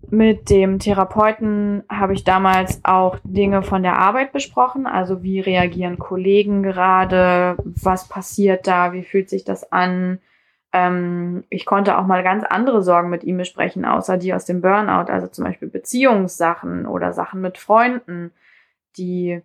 Mit 0.09 0.49
dem 0.49 0.79
Therapeuten 0.79 1.83
habe 1.89 2.13
ich 2.13 2.23
damals 2.23 2.79
auch 2.83 3.19
Dinge 3.23 3.61
von 3.61 3.83
der 3.83 3.97
Arbeit 3.97 4.31
besprochen, 4.31 4.87
also 4.87 5.21
wie 5.21 5.41
reagieren 5.41 5.99
Kollegen 5.99 6.63
gerade, 6.63 7.57
was 7.65 8.07
passiert 8.07 8.67
da, 8.67 8.93
wie 8.93 9.03
fühlt 9.03 9.29
sich 9.29 9.43
das 9.43 9.69
an. 9.69 10.19
Ähm, 10.71 11.43
ich 11.49 11.65
konnte 11.65 11.97
auch 11.97 12.05
mal 12.05 12.23
ganz 12.23 12.45
andere 12.45 12.81
Sorgen 12.83 13.09
mit 13.09 13.25
ihm 13.25 13.35
besprechen, 13.35 13.83
außer 13.83 14.17
die 14.17 14.33
aus 14.33 14.45
dem 14.45 14.61
Burnout, 14.61 15.11
also 15.11 15.27
zum 15.27 15.43
Beispiel 15.43 15.67
Beziehungssachen 15.67 16.85
oder 16.85 17.11
Sachen 17.11 17.41
mit 17.41 17.57
Freunden, 17.57 18.31
die 18.97 19.41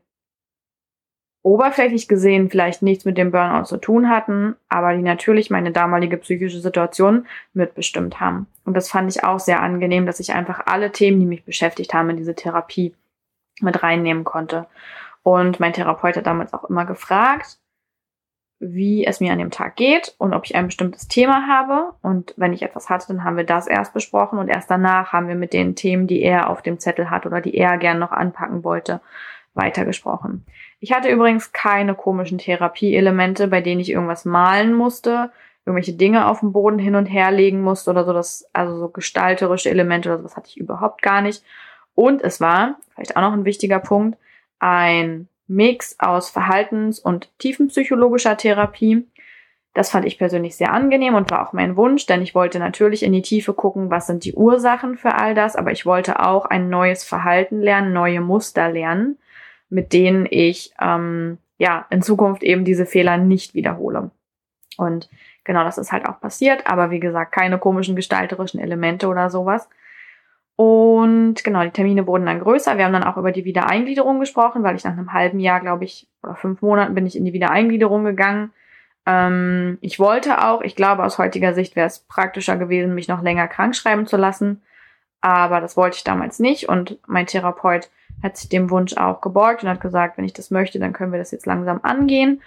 oberflächlich 1.42 2.08
gesehen 2.08 2.50
vielleicht 2.50 2.82
nichts 2.82 3.04
mit 3.04 3.18
dem 3.18 3.32
Burnout 3.32 3.64
zu 3.64 3.76
tun 3.76 4.08
hatten, 4.08 4.54
aber 4.68 4.94
die 4.94 5.02
natürlich 5.02 5.50
meine 5.50 5.72
damalige 5.72 6.16
psychische 6.18 6.60
Situation 6.60 7.26
mitbestimmt 7.52 8.20
haben. 8.20 8.46
Und 8.64 8.74
das 8.74 8.88
fand 8.88 9.10
ich 9.10 9.24
auch 9.24 9.40
sehr 9.40 9.60
angenehm, 9.60 10.06
dass 10.06 10.20
ich 10.20 10.32
einfach 10.32 10.66
alle 10.66 10.92
Themen, 10.92 11.18
die 11.18 11.26
mich 11.26 11.44
beschäftigt 11.44 11.94
haben, 11.94 12.10
in 12.10 12.16
diese 12.16 12.34
Therapie 12.34 12.94
mit 13.60 13.82
reinnehmen 13.82 14.24
konnte. 14.24 14.66
Und 15.22 15.60
mein 15.60 15.72
Therapeut 15.72 16.16
hat 16.16 16.26
damals 16.26 16.52
auch 16.52 16.64
immer 16.64 16.84
gefragt, 16.84 17.58
wie 18.60 19.04
es 19.04 19.18
mir 19.18 19.32
an 19.32 19.40
dem 19.40 19.50
Tag 19.50 19.74
geht 19.74 20.14
und 20.18 20.34
ob 20.34 20.44
ich 20.44 20.54
ein 20.54 20.66
bestimmtes 20.66 21.08
Thema 21.08 21.48
habe. 21.48 21.94
Und 22.00 22.32
wenn 22.36 22.52
ich 22.52 22.62
etwas 22.62 22.88
hatte, 22.88 23.08
dann 23.08 23.24
haben 23.24 23.36
wir 23.36 23.44
das 23.44 23.66
erst 23.66 23.92
besprochen 23.92 24.38
und 24.38 24.48
erst 24.48 24.70
danach 24.70 25.12
haben 25.12 25.26
wir 25.26 25.34
mit 25.34 25.52
den 25.52 25.74
Themen, 25.74 26.06
die 26.06 26.22
er 26.22 26.48
auf 26.48 26.62
dem 26.62 26.78
Zettel 26.78 27.10
hat 27.10 27.26
oder 27.26 27.40
die 27.40 27.56
er 27.56 27.76
gern 27.78 27.98
noch 27.98 28.12
anpacken 28.12 28.62
wollte, 28.62 29.00
weitergesprochen. 29.54 30.46
Ich 30.82 30.92
hatte 30.92 31.08
übrigens 31.08 31.52
keine 31.52 31.94
komischen 31.94 32.38
Therapieelemente, 32.38 33.46
bei 33.46 33.60
denen 33.60 33.80
ich 33.80 33.90
irgendwas 33.90 34.24
malen 34.24 34.74
musste, 34.74 35.30
irgendwelche 35.64 35.92
Dinge 35.92 36.26
auf 36.26 36.40
dem 36.40 36.50
Boden 36.50 36.80
hin 36.80 36.96
und 36.96 37.06
her 37.06 37.30
legen 37.30 37.60
musste 37.60 37.92
oder 37.92 38.04
so, 38.04 38.12
das, 38.12 38.50
also 38.52 38.76
so 38.76 38.88
gestalterische 38.88 39.70
Elemente 39.70 40.08
oder 40.08 40.18
sowas 40.18 40.36
hatte 40.36 40.48
ich 40.48 40.56
überhaupt 40.56 41.00
gar 41.00 41.22
nicht. 41.22 41.44
Und 41.94 42.20
es 42.20 42.40
war, 42.40 42.80
vielleicht 42.92 43.16
auch 43.16 43.20
noch 43.20 43.32
ein 43.32 43.44
wichtiger 43.44 43.78
Punkt, 43.78 44.18
ein 44.58 45.28
Mix 45.46 45.94
aus 46.00 46.30
Verhaltens- 46.30 46.98
und 46.98 47.30
tiefenpsychologischer 47.38 48.36
Therapie. 48.36 49.06
Das 49.74 49.88
fand 49.88 50.04
ich 50.04 50.18
persönlich 50.18 50.56
sehr 50.56 50.72
angenehm 50.72 51.14
und 51.14 51.30
war 51.30 51.46
auch 51.46 51.52
mein 51.52 51.76
Wunsch, 51.76 52.06
denn 52.06 52.22
ich 52.22 52.34
wollte 52.34 52.58
natürlich 52.58 53.04
in 53.04 53.12
die 53.12 53.22
Tiefe 53.22 53.54
gucken, 53.54 53.92
was 53.92 54.08
sind 54.08 54.24
die 54.24 54.34
Ursachen 54.34 54.96
für 54.96 55.14
all 55.14 55.36
das, 55.36 55.54
aber 55.54 55.70
ich 55.70 55.86
wollte 55.86 56.18
auch 56.18 56.44
ein 56.44 56.70
neues 56.70 57.04
Verhalten 57.04 57.60
lernen, 57.60 57.92
neue 57.92 58.20
Muster 58.20 58.68
lernen, 58.68 59.16
mit 59.72 59.92
denen 59.92 60.26
ich 60.30 60.72
ähm, 60.80 61.38
ja 61.58 61.86
in 61.90 62.02
Zukunft 62.02 62.42
eben 62.42 62.64
diese 62.64 62.86
Fehler 62.86 63.16
nicht 63.16 63.54
wiederhole. 63.54 64.10
Und 64.76 65.08
genau 65.44 65.64
das 65.64 65.78
ist 65.78 65.92
halt 65.92 66.06
auch 66.06 66.20
passiert, 66.20 66.66
aber 66.66 66.90
wie 66.90 67.00
gesagt, 67.00 67.32
keine 67.32 67.58
komischen 67.58 67.96
gestalterischen 67.96 68.60
Elemente 68.60 69.08
oder 69.08 69.30
sowas. 69.30 69.68
Und 70.56 71.42
genau, 71.42 71.64
die 71.64 71.70
Termine 71.70 72.06
wurden 72.06 72.26
dann 72.26 72.40
größer. 72.40 72.76
Wir 72.76 72.84
haben 72.84 72.92
dann 72.92 73.04
auch 73.04 73.16
über 73.16 73.32
die 73.32 73.46
Wiedereingliederung 73.46 74.20
gesprochen, 74.20 74.62
weil 74.62 74.76
ich 74.76 74.84
nach 74.84 74.92
einem 74.92 75.12
halben 75.12 75.40
Jahr, 75.40 75.60
glaube 75.60 75.84
ich, 75.84 76.06
oder 76.22 76.36
fünf 76.36 76.60
Monaten 76.60 76.94
bin 76.94 77.06
ich 77.06 77.16
in 77.16 77.24
die 77.24 77.32
Wiedereingliederung 77.32 78.04
gegangen. 78.04 78.52
Ähm, 79.06 79.78
ich 79.80 79.98
wollte 79.98 80.44
auch, 80.44 80.60
ich 80.60 80.76
glaube, 80.76 81.04
aus 81.04 81.18
heutiger 81.18 81.54
Sicht 81.54 81.74
wäre 81.74 81.86
es 81.86 82.00
praktischer 82.00 82.56
gewesen, 82.56 82.94
mich 82.94 83.08
noch 83.08 83.22
länger 83.22 83.48
krank 83.48 83.74
schreiben 83.74 84.06
zu 84.06 84.18
lassen. 84.18 84.62
Aber 85.22 85.60
das 85.60 85.76
wollte 85.76 85.96
ich 85.96 86.04
damals 86.04 86.38
nicht. 86.38 86.68
Und 86.68 86.98
mein 87.06 87.26
Therapeut 87.26 87.88
hat 88.22 88.36
sich 88.36 88.48
dem 88.48 88.70
Wunsch 88.70 88.96
auch 88.96 89.20
gebeugt 89.20 89.62
und 89.62 89.68
hat 89.68 89.80
gesagt, 89.80 90.16
wenn 90.16 90.24
ich 90.24 90.32
das 90.32 90.50
möchte, 90.50 90.78
dann 90.78 90.92
können 90.92 91.12
wir 91.12 91.18
das 91.18 91.30
jetzt 91.30 91.46
langsam 91.46 91.80
angehen. 91.82 92.42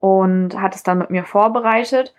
Und 0.00 0.60
hat 0.60 0.76
es 0.76 0.84
dann 0.84 0.98
mit 0.98 1.10
mir 1.10 1.24
vorbereitet. 1.24 2.14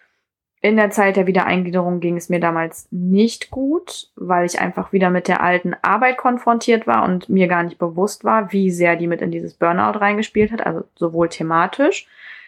In 0.61 0.75
der 0.75 0.89
Zeit 0.89 1.15
der 1.15 1.25
Wiedereingliederung 1.25 2.01
ging 2.01 2.17
es 2.17 2.27
mir 2.27 2.41
damals 2.41 2.89
nicht 2.91 3.49
gut, 3.49 4.11
weil 4.17 4.45
ich 4.45 4.59
einfach 4.59 4.91
wieder 4.91 5.09
mit 5.09 5.29
der 5.29 5.41
alten 5.41 5.73
Arbeit 5.81 6.17
konfrontiert 6.17 6.85
war 6.85 7.05
und 7.05 7.29
mir 7.29 7.47
gar 7.47 7.63
nicht 7.63 7.79
bewusst 7.79 8.25
war, 8.25 8.51
wie 8.51 8.69
sehr 8.69 8.97
die 8.97 9.07
mit 9.07 9.21
in 9.21 9.31
dieses 9.31 9.53
Burnout 9.53 9.97
reingespielt 9.99 10.51
hat, 10.51 10.65
also 10.65 10.83
sowohl 10.95 11.29
thematisch. 11.29 12.07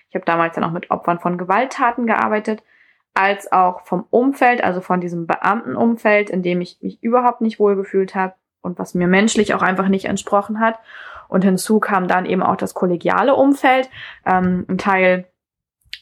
Ich 0.09 0.15
habe 0.15 0.25
damals 0.25 0.55
dann 0.55 0.65
auch 0.65 0.71
mit 0.71 0.91
Opfern 0.91 1.19
von 1.19 1.37
Gewalttaten 1.37 2.05
gearbeitet, 2.05 2.63
als 3.13 3.49
auch 3.53 3.85
vom 3.85 4.05
Umfeld, 4.09 4.61
also 4.61 4.81
von 4.81 4.99
diesem 4.99 5.25
Beamtenumfeld, 5.25 6.29
in 6.29 6.43
dem 6.43 6.59
ich 6.59 6.79
mich 6.81 7.01
überhaupt 7.01 7.39
nicht 7.39 7.59
wohlgefühlt 7.59 8.13
habe 8.13 8.33
und 8.61 8.79
was 8.79 8.93
mir 8.93 9.07
menschlich 9.07 9.53
auch 9.53 9.61
einfach 9.61 9.87
nicht 9.87 10.05
entsprochen 10.05 10.59
hat. 10.59 10.79
Und 11.27 11.43
hinzu 11.43 11.79
kam 11.79 12.07
dann 12.07 12.25
eben 12.25 12.43
auch 12.43 12.57
das 12.57 12.73
kollegiale 12.73 13.35
Umfeld, 13.35 13.89
ähm, 14.25 14.65
ein 14.67 14.77
Teil 14.77 15.27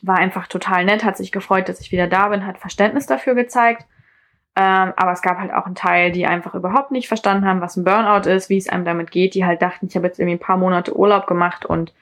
war 0.01 0.17
einfach 0.17 0.47
total 0.47 0.85
nett, 0.85 1.03
hat 1.03 1.17
sich 1.17 1.31
gefreut, 1.31 1.67
dass 1.67 1.81
ich 1.81 1.91
wieder 1.91 2.07
da 2.07 2.29
bin, 2.29 2.45
hat 2.45 2.57
Verständnis 2.57 3.05
dafür 3.05 3.35
gezeigt. 3.35 3.85
Ähm, 4.55 4.93
aber 4.95 5.11
es 5.11 5.21
gab 5.21 5.37
halt 5.37 5.53
auch 5.53 5.65
einen 5.65 5.75
Teil, 5.75 6.11
die 6.11 6.25
einfach 6.25 6.55
überhaupt 6.55 6.91
nicht 6.91 7.07
verstanden 7.07 7.45
haben, 7.45 7.61
was 7.61 7.77
ein 7.77 7.83
Burnout 7.83 8.29
ist, 8.29 8.49
wie 8.49 8.57
es 8.57 8.69
einem 8.69 8.85
damit 8.85 9.11
geht, 9.11 9.33
die 9.35 9.45
halt 9.45 9.61
dachten, 9.61 9.87
ich 9.87 9.95
habe 9.95 10.07
jetzt 10.07 10.19
irgendwie 10.19 10.35
ein 10.35 10.45
paar 10.45 10.57
Monate 10.57 10.97
Urlaub 10.97 11.27
gemacht 11.27 11.65
und 11.65 11.93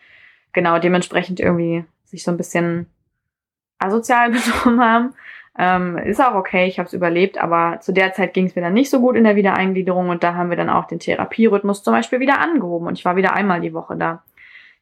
genau 0.53 0.79
dementsprechend 0.79 1.39
irgendwie 1.39 1.85
sich 2.05 2.23
so 2.23 2.31
ein 2.31 2.37
bisschen 2.37 2.87
asozial 3.79 4.31
benommen 4.63 4.81
haben. 4.81 5.13
Ähm, 5.59 5.97
ist 5.97 6.21
auch 6.21 6.35
okay, 6.35 6.67
ich 6.67 6.77
habe 6.77 6.87
es 6.87 6.93
überlebt, 6.93 7.39
aber 7.39 7.79
zu 7.79 7.91
der 7.91 8.13
Zeit 8.13 8.33
ging 8.33 8.45
es 8.45 8.55
mir 8.55 8.61
dann 8.61 8.73
nicht 8.73 8.91
so 8.91 8.99
gut 8.99 9.15
in 9.15 9.23
der 9.23 9.35
Wiedereingliederung 9.35 10.09
und 10.09 10.23
da 10.23 10.35
haben 10.35 10.51
wir 10.51 10.57
dann 10.57 10.69
auch 10.69 10.85
den 10.85 10.99
Therapierhythmus 10.99 11.81
zum 11.81 11.93
Beispiel 11.93 12.19
wieder 12.19 12.39
angehoben 12.39 12.87
und 12.87 12.97
ich 12.97 13.05
war 13.05 13.15
wieder 13.15 13.33
einmal 13.33 13.59
die 13.61 13.73
Woche 13.73 13.95
da. 13.95 14.23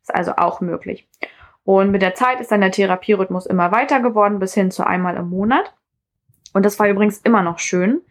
Ist 0.02 0.14
also 0.14 0.34
auch 0.36 0.60
möglich. 0.60 1.08
Und 1.64 1.92
mit 1.92 2.02
der 2.02 2.14
Zeit 2.14 2.42
ist 2.42 2.52
dann 2.52 2.62
der 2.62 2.72
Therapierhythmus 2.72 3.46
immer 3.46 3.72
weiter 3.72 4.02
geworden, 4.02 4.38
bis 4.40 4.54
hin 4.54 4.70
zu 4.70 4.86
einmal 4.86 5.16
im 5.16 5.30
Monat. 5.30 5.74
Und 6.54 6.64
das 6.64 6.78
war 6.78 6.88
übrigens 6.88 7.18
immer 7.20 7.42
noch 7.42 7.58
schön. 7.58 8.02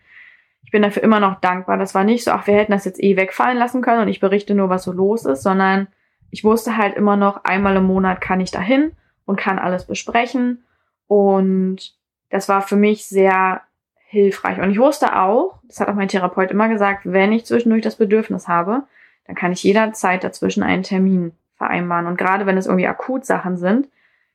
Ich 0.65 0.71
bin 0.71 0.83
dafür 0.83 1.03
immer 1.03 1.21
noch 1.21 1.41
dankbar. 1.41 1.77
Das 1.79 1.95
war 1.95 2.03
nicht 2.03 2.25
so, 2.25 2.33
ach, 2.33 2.47
wir 2.47 2.55
hätten 2.55 2.73
das 2.73 2.85
jetzt 2.85 3.03
eh 3.03 3.17
wegfallen 3.17 3.59
lassen 3.59 3.81
können 3.81 4.03
und 4.03 4.09
ich 4.09 4.21
berichte 4.21 4.55
nur, 4.55 4.71
was 4.71 4.83
so 4.83 4.93
los 4.93 5.25
ist, 5.25 5.43
sondern 5.43 5.87
ich 6.31 6.43
wusste 6.43 6.77
halt 6.77 6.97
immer 6.97 7.17
noch, 7.17 7.45
einmal 7.45 7.77
im 7.77 7.85
Monat 7.85 8.21
kann 8.21 8.41
ich 8.41 8.51
dahin 8.51 8.93
und 9.25 9.39
kann 9.39 9.61
alles 9.61 9.87
besprechen. 9.87 10.65
Und 11.07 11.95
das 12.35 12.49
war 12.49 12.63
für 12.63 12.75
mich 12.75 13.07
sehr 13.07 13.61
hilfreich. 14.09 14.59
Und 14.59 14.73
ich 14.73 14.81
wusste 14.81 15.21
auch, 15.21 15.61
das 15.69 15.79
hat 15.79 15.89
auch 15.89 15.95
mein 15.95 16.09
Therapeut 16.09 16.51
immer 16.51 16.69
gesagt, 16.69 17.03
wenn 17.05 17.31
ich 17.33 17.47
zwischendurch 17.47 17.83
das 17.83 17.95
Bedürfnis 17.95 18.49
habe, 18.49 18.83
dann 19.29 19.37
kann 19.37 19.53
ich 19.53 19.63
jederzeit 19.63 20.25
dazwischen 20.25 20.65
einen 20.65 20.83
Termin 20.83 21.31
vereinbaren. 21.55 22.09
Und 22.09 22.19
gerade 22.19 22.45
wenn 22.45 22.57
es 22.57 22.67
irgendwie 22.67 22.89
Akutsachen 22.89 23.57
sind, 23.57 23.89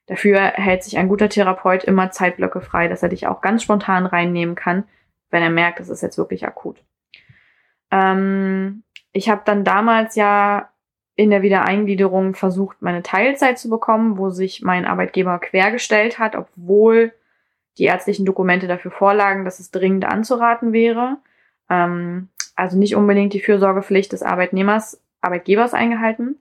dafür 0.06 0.40
hält 0.40 0.86
sich 0.86 0.98
ein 0.98 1.10
guter 1.10 1.28
Therapeut 1.28 1.84
immer 1.84 2.10
Zeitblöcke 2.10 2.62
frei, 2.62 2.88
dass 2.88 3.04
er 3.04 3.10
dich 3.10 3.28
auch 3.28 3.42
ganz 3.42 3.64
spontan 3.64 4.06
reinnehmen 4.06 4.56
kann, 4.56 4.86
wenn 5.30 5.44
er 5.44 5.50
merkt, 5.50 5.82
es 5.82 5.90
ist 5.90 6.02
jetzt 6.02 6.18
wirklich 6.18 6.48
akut. 6.48 6.82
Ähm, 7.92 8.84
ich 9.12 9.30
habe 9.30 9.42
dann 9.44 9.66
damals 9.66 10.16
ja 10.16 10.70
in 11.18 11.32
der 11.32 11.42
Wiedereingliederung 11.42 12.34
versucht, 12.34 12.82
meine 12.82 13.04
Teilzeit 13.04 13.60
zu 13.60 13.70
bekommen, 13.70 14.18
wo 14.18 14.30
sich 14.30 14.62
mein 14.62 14.86
Arbeitgeber 14.86 15.38
quergestellt 15.40 16.18
hat, 16.18 16.38
obwohl 16.38 17.12
die 17.78 17.86
ärztlichen 17.86 18.26
Dokumente 18.26 18.68
dafür 18.68 18.92
vorlagen, 18.92 19.46
dass 19.46 19.60
es 19.60 19.72
dringend 19.72 20.06
anzuraten 20.06 20.74
wäre. 20.74 21.18
Ähm, 21.70 22.30
also 22.56 22.78
nicht 22.78 22.96
unbedingt 22.96 23.34
die 23.34 23.42
Fürsorgepflicht 23.42 24.12
des 24.12 24.24
Arbeitnehmers, 24.24 25.02
Arbeitgebers 25.22 25.74
eingehalten. 25.74 26.40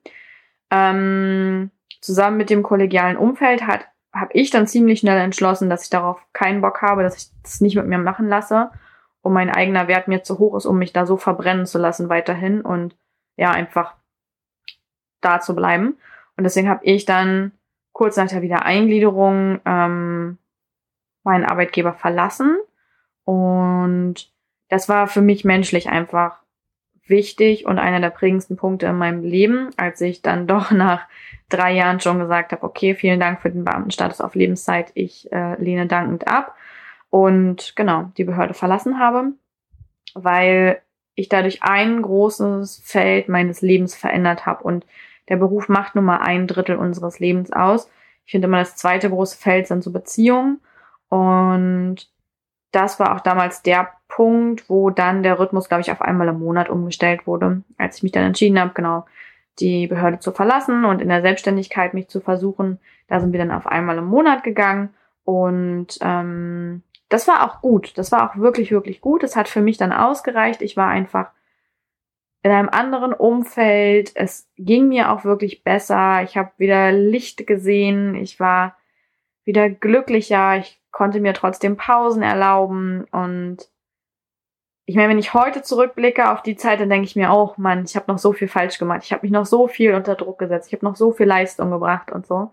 Ähm, 0.70 1.70
zusammen 2.00 2.36
mit 2.36 2.50
dem 2.50 2.62
kollegialen 2.62 3.16
Umfeld 3.16 3.66
hat 3.66 3.86
habe 4.12 4.32
ich 4.34 4.50
dann 4.50 4.66
ziemlich 4.66 5.00
schnell 5.00 5.18
entschlossen, 5.18 5.70
dass 5.70 5.84
ich 5.84 5.90
darauf 5.90 6.20
keinen 6.32 6.60
Bock 6.60 6.82
habe, 6.82 7.02
dass 7.02 7.16
ich 7.16 7.28
das 7.42 7.60
nicht 7.60 7.76
mit 7.76 7.86
mir 7.86 7.98
machen 7.98 8.28
lasse 8.28 8.70
und 9.22 9.32
mein 9.32 9.50
eigener 9.50 9.88
Wert 9.88 10.08
mir 10.08 10.22
zu 10.22 10.38
hoch 10.38 10.56
ist, 10.56 10.66
um 10.66 10.78
mich 10.78 10.92
da 10.92 11.06
so 11.06 11.16
verbrennen 11.16 11.66
zu 11.66 11.78
lassen 11.78 12.08
weiterhin 12.08 12.62
und 12.62 12.96
ja, 13.36 13.50
einfach 13.50 13.94
da 15.20 15.40
zu 15.40 15.54
bleiben. 15.54 15.98
Und 16.36 16.44
deswegen 16.44 16.68
habe 16.68 16.84
ich 16.84 17.04
dann 17.04 17.52
kurz 17.92 18.16
nach 18.16 18.28
der 18.28 18.42
Wiedereingliederung 18.42 19.60
ähm, 19.64 20.38
meinen 21.28 21.44
Arbeitgeber 21.44 21.92
verlassen. 21.92 22.58
Und 23.24 24.32
das 24.68 24.88
war 24.88 25.06
für 25.06 25.20
mich 25.20 25.44
menschlich 25.44 25.88
einfach 25.88 26.40
wichtig 27.06 27.66
und 27.66 27.78
einer 27.78 28.00
der 28.00 28.10
prägendsten 28.10 28.56
Punkte 28.56 28.86
in 28.86 28.96
meinem 28.96 29.22
Leben, 29.22 29.70
als 29.76 30.00
ich 30.00 30.22
dann 30.22 30.46
doch 30.46 30.70
nach 30.70 31.02
drei 31.48 31.72
Jahren 31.72 32.00
schon 32.00 32.18
gesagt 32.18 32.52
habe, 32.52 32.62
okay, 32.62 32.94
vielen 32.94 33.20
Dank 33.20 33.40
für 33.40 33.50
den 33.50 33.64
Beamtenstatus 33.64 34.20
auf 34.20 34.34
Lebenszeit, 34.34 34.90
ich 34.94 35.30
äh, 35.32 35.60
lehne 35.62 35.86
dankend 35.86 36.28
ab 36.28 36.54
und 37.10 37.74
genau 37.76 38.10
die 38.18 38.24
Behörde 38.24 38.54
verlassen 38.54 38.98
habe, 38.98 39.32
weil 40.14 40.82
ich 41.14 41.28
dadurch 41.28 41.62
ein 41.62 42.02
großes 42.02 42.82
Feld 42.84 43.28
meines 43.28 43.62
Lebens 43.62 43.94
verändert 43.94 44.46
habe 44.46 44.64
und 44.64 44.86
der 45.28 45.36
Beruf 45.36 45.68
macht 45.68 45.94
nun 45.94 46.04
mal 46.04 46.18
ein 46.18 46.46
Drittel 46.46 46.76
unseres 46.76 47.18
Lebens 47.18 47.52
aus. 47.52 47.90
Ich 48.24 48.32
finde 48.32 48.46
immer 48.46 48.58
das 48.58 48.76
zweite 48.76 49.10
große 49.10 49.36
Feld 49.36 49.66
sind 49.66 49.82
so 49.82 49.90
Beziehungen 49.90 50.60
und 51.08 51.96
das 52.72 53.00
war 53.00 53.14
auch 53.14 53.20
damals 53.20 53.62
der 53.62 53.92
Punkt, 54.08 54.68
wo 54.68 54.90
dann 54.90 55.22
der 55.22 55.38
Rhythmus, 55.38 55.68
glaube 55.68 55.80
ich, 55.82 55.92
auf 55.92 56.02
einmal 56.02 56.28
im 56.28 56.38
Monat 56.38 56.68
umgestellt 56.68 57.26
wurde, 57.26 57.62
als 57.76 57.98
ich 57.98 58.02
mich 58.02 58.12
dann 58.12 58.24
entschieden 58.24 58.60
habe, 58.60 58.72
genau 58.74 59.06
die 59.58 59.86
Behörde 59.86 60.18
zu 60.18 60.32
verlassen 60.32 60.84
und 60.84 61.02
in 61.02 61.08
der 61.08 61.22
Selbstständigkeit 61.22 61.94
mich 61.94 62.08
zu 62.08 62.20
versuchen. 62.20 62.78
Da 63.08 63.20
sind 63.20 63.32
wir 63.32 63.38
dann 63.38 63.50
auf 63.50 63.66
einmal 63.66 63.98
im 63.98 64.06
Monat 64.06 64.44
gegangen 64.44 64.90
und 65.24 65.98
ähm, 66.00 66.82
das 67.08 67.26
war 67.26 67.44
auch 67.44 67.60
gut. 67.60 67.96
Das 67.96 68.12
war 68.12 68.30
auch 68.30 68.36
wirklich, 68.36 68.70
wirklich 68.70 69.00
gut. 69.00 69.24
Es 69.24 69.36
hat 69.36 69.48
für 69.48 69.62
mich 69.62 69.78
dann 69.78 69.92
ausgereicht. 69.92 70.62
Ich 70.62 70.76
war 70.76 70.88
einfach 70.88 71.30
in 72.42 72.50
einem 72.50 72.68
anderen 72.68 73.12
Umfeld. 73.12 74.12
Es 74.14 74.48
ging 74.56 74.88
mir 74.88 75.10
auch 75.10 75.24
wirklich 75.24 75.64
besser. 75.64 76.22
Ich 76.22 76.36
habe 76.36 76.52
wieder 76.58 76.92
Licht 76.92 77.46
gesehen. 77.46 78.14
Ich 78.14 78.38
war 78.38 78.76
wieder 79.44 79.70
glücklicher. 79.70 80.58
Ich 80.58 80.77
konnte 80.90 81.20
mir 81.20 81.34
trotzdem 81.34 81.76
Pausen 81.76 82.22
erlauben 82.22 83.04
und 83.10 83.68
ich 84.88 84.96
meine, 84.96 85.10
wenn 85.10 85.18
ich 85.18 85.34
heute 85.34 85.60
zurückblicke 85.60 86.32
auf 86.32 86.42
die 86.42 86.56
Zeit, 86.56 86.80
dann 86.80 86.88
denke 86.88 87.04
ich 87.04 87.14
mir 87.14 87.30
auch, 87.30 87.58
oh 87.58 87.60
Mann, 87.60 87.84
ich 87.84 87.94
habe 87.94 88.10
noch 88.10 88.16
so 88.16 88.32
viel 88.32 88.48
falsch 88.48 88.78
gemacht. 88.78 89.02
Ich 89.04 89.12
habe 89.12 89.20
mich 89.20 89.30
noch 89.30 89.44
so 89.44 89.68
viel 89.68 89.92
unter 89.92 90.14
Druck 90.14 90.38
gesetzt. 90.38 90.68
Ich 90.68 90.72
habe 90.72 90.86
noch 90.86 90.96
so 90.96 91.12
viel 91.12 91.26
Leistung 91.26 91.70
gebracht 91.70 92.10
und 92.10 92.26
so. 92.26 92.52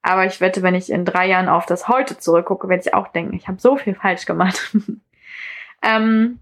Aber 0.00 0.24
ich 0.24 0.40
wette, 0.40 0.62
wenn 0.62 0.76
ich 0.76 0.90
in 0.90 1.04
drei 1.04 1.26
Jahren 1.26 1.48
auf 1.48 1.66
das 1.66 1.88
heute 1.88 2.16
zurückgucke, 2.16 2.68
werde 2.68 2.84
ich 2.86 2.94
auch 2.94 3.08
denken, 3.08 3.34
ich 3.34 3.48
habe 3.48 3.60
so 3.60 3.76
viel 3.76 3.96
falsch 3.96 4.26
gemacht. 4.26 4.76
ähm, 5.82 6.38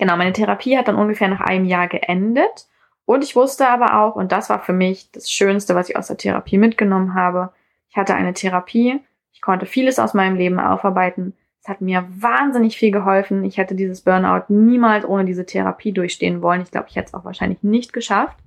genau, 0.00 0.16
meine 0.16 0.32
Therapie 0.32 0.76
hat 0.76 0.88
dann 0.88 0.96
ungefähr 0.96 1.28
nach 1.28 1.40
einem 1.40 1.66
Jahr 1.66 1.86
geendet. 1.86 2.66
Und 3.04 3.22
ich 3.22 3.36
wusste 3.36 3.68
aber 3.68 4.00
auch, 4.00 4.16
und 4.16 4.32
das 4.32 4.50
war 4.50 4.58
für 4.58 4.72
mich 4.72 5.08
das 5.12 5.30
Schönste, 5.30 5.76
was 5.76 5.88
ich 5.88 5.96
aus 5.96 6.08
der 6.08 6.16
Therapie 6.16 6.58
mitgenommen 6.58 7.14
habe, 7.14 7.52
ich 7.90 7.96
hatte 7.96 8.16
eine 8.16 8.34
Therapie, 8.34 9.00
konnte 9.44 9.66
vieles 9.66 9.98
aus 9.98 10.14
meinem 10.14 10.36
Leben 10.36 10.58
aufarbeiten 10.58 11.34
es 11.64 11.68
hat 11.70 11.80
mir 11.80 12.06
wahnsinnig 12.10 12.76
viel 12.76 12.90
geholfen. 12.90 13.42
Ich 13.42 13.56
hätte 13.56 13.74
dieses 13.74 14.02
Burnout 14.02 14.52
niemals 14.52 15.06
ohne 15.06 15.24
diese 15.24 15.46
Therapie 15.46 15.92
durchstehen 15.92 16.42
wollen. 16.42 16.60
Ich 16.60 16.70
glaube, 16.70 16.88
ich 16.90 16.96
hätte 16.96 17.06
es 17.06 17.14
auch 17.14 17.24
wahrscheinlich 17.24 17.62
nicht 17.62 17.94
geschafft. 17.94 18.38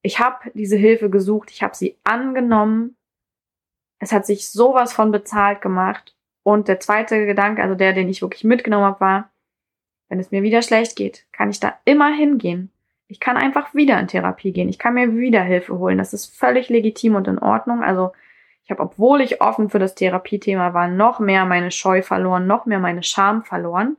Ich 0.00 0.20
habe 0.20 0.52
diese 0.54 0.76
Hilfe 0.76 1.10
gesucht, 1.10 1.50
ich 1.50 1.64
habe 1.64 1.74
sie 1.74 1.96
angenommen. 2.04 2.94
Es 3.98 4.12
hat 4.12 4.26
sich 4.26 4.48
sowas 4.48 4.92
von 4.92 5.10
bezahlt 5.10 5.60
gemacht. 5.60 6.14
Und 6.44 6.68
der 6.68 6.78
zweite 6.78 7.26
Gedanke, 7.26 7.62
also 7.62 7.74
der, 7.74 7.92
den 7.94 8.08
ich 8.08 8.22
wirklich 8.22 8.44
mitgenommen 8.44 8.84
habe, 8.84 9.00
war, 9.00 9.30
wenn 10.08 10.20
es 10.20 10.30
mir 10.30 10.44
wieder 10.44 10.62
schlecht 10.62 10.94
geht, 10.94 11.26
kann 11.32 11.50
ich 11.50 11.58
da 11.58 11.74
immer 11.84 12.14
hingehen. 12.14 12.70
Ich 13.08 13.18
kann 13.18 13.36
einfach 13.36 13.74
wieder 13.74 13.98
in 13.98 14.06
Therapie 14.06 14.52
gehen. 14.52 14.68
Ich 14.68 14.78
kann 14.78 14.94
mir 14.94 15.16
wieder 15.16 15.42
Hilfe 15.42 15.80
holen. 15.80 15.98
Das 15.98 16.12
ist 16.12 16.26
völlig 16.26 16.68
legitim 16.68 17.16
und 17.16 17.26
in 17.26 17.40
Ordnung. 17.40 17.82
Also 17.82 18.12
ich 18.64 18.70
habe, 18.70 18.82
obwohl 18.82 19.20
ich 19.20 19.42
offen 19.42 19.68
für 19.68 19.78
das 19.78 19.94
Therapiethema 19.94 20.72
war, 20.72 20.88
noch 20.88 21.20
mehr 21.20 21.44
meine 21.44 21.70
Scheu 21.70 22.00
verloren, 22.00 22.46
noch 22.46 22.64
mehr 22.64 22.78
meine 22.78 23.02
Scham 23.02 23.44
verloren. 23.44 23.96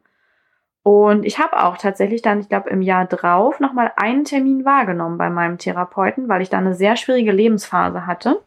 Und 0.81 1.25
ich 1.25 1.39
habe 1.39 1.63
auch 1.63 1.77
tatsächlich 1.77 2.21
dann, 2.21 2.39
ich 2.39 2.49
glaube, 2.49 2.69
im 2.69 2.81
Jahr 2.81 3.05
drauf 3.05 3.59
nochmal 3.59 3.91
einen 3.95 4.23
Termin 4.23 4.65
wahrgenommen 4.65 5.17
bei 5.17 5.29
meinem 5.29 5.59
Therapeuten, 5.59 6.29
weil 6.29 6.41
ich 6.41 6.49
da 6.49 6.57
eine 6.57 6.73
sehr 6.73 6.95
schwierige 6.95 7.31
Lebensphase 7.31 8.07
hatte, 8.07 8.41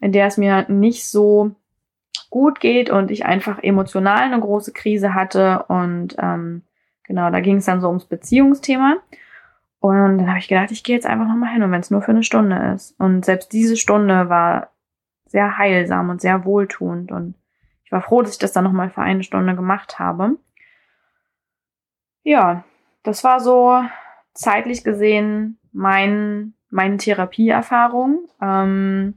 in 0.00 0.12
der 0.12 0.26
es 0.26 0.36
mir 0.36 0.66
nicht 0.68 1.06
so 1.06 1.52
gut 2.28 2.60
geht 2.60 2.90
und 2.90 3.10
ich 3.10 3.24
einfach 3.24 3.62
emotional 3.62 4.20
eine 4.22 4.40
große 4.40 4.72
Krise 4.72 5.14
hatte. 5.14 5.64
Und 5.68 6.14
ähm, 6.18 6.62
genau, 7.04 7.30
da 7.30 7.40
ging 7.40 7.56
es 7.56 7.66
dann 7.66 7.80
so 7.80 7.88
ums 7.88 8.04
Beziehungsthema. 8.04 8.96
Und 9.80 10.18
dann 10.18 10.28
habe 10.28 10.38
ich 10.38 10.48
gedacht, 10.48 10.70
ich 10.70 10.84
gehe 10.84 10.94
jetzt 10.94 11.06
einfach 11.06 11.26
nochmal 11.26 11.52
hin 11.52 11.62
und 11.62 11.72
wenn 11.72 11.80
es 11.80 11.90
nur 11.90 12.02
für 12.02 12.12
eine 12.12 12.22
Stunde 12.22 12.72
ist. 12.74 12.98
Und 12.98 13.24
selbst 13.24 13.52
diese 13.52 13.76
Stunde 13.76 14.28
war 14.28 14.71
sehr 15.32 15.58
heilsam 15.58 16.10
und 16.10 16.20
sehr 16.20 16.44
wohltuend. 16.44 17.10
Und 17.10 17.34
ich 17.84 17.90
war 17.90 18.02
froh, 18.02 18.22
dass 18.22 18.32
ich 18.32 18.38
das 18.38 18.52
dann 18.52 18.64
nochmal 18.64 18.90
für 18.90 19.00
eine 19.00 19.24
Stunde 19.24 19.56
gemacht 19.56 19.98
habe. 19.98 20.36
Ja, 22.22 22.64
das 23.02 23.24
war 23.24 23.40
so 23.40 23.82
zeitlich 24.34 24.84
gesehen 24.84 25.58
mein, 25.72 26.52
meine 26.70 26.98
Therapieerfahrung. 26.98 28.28
Ähm, 28.40 29.14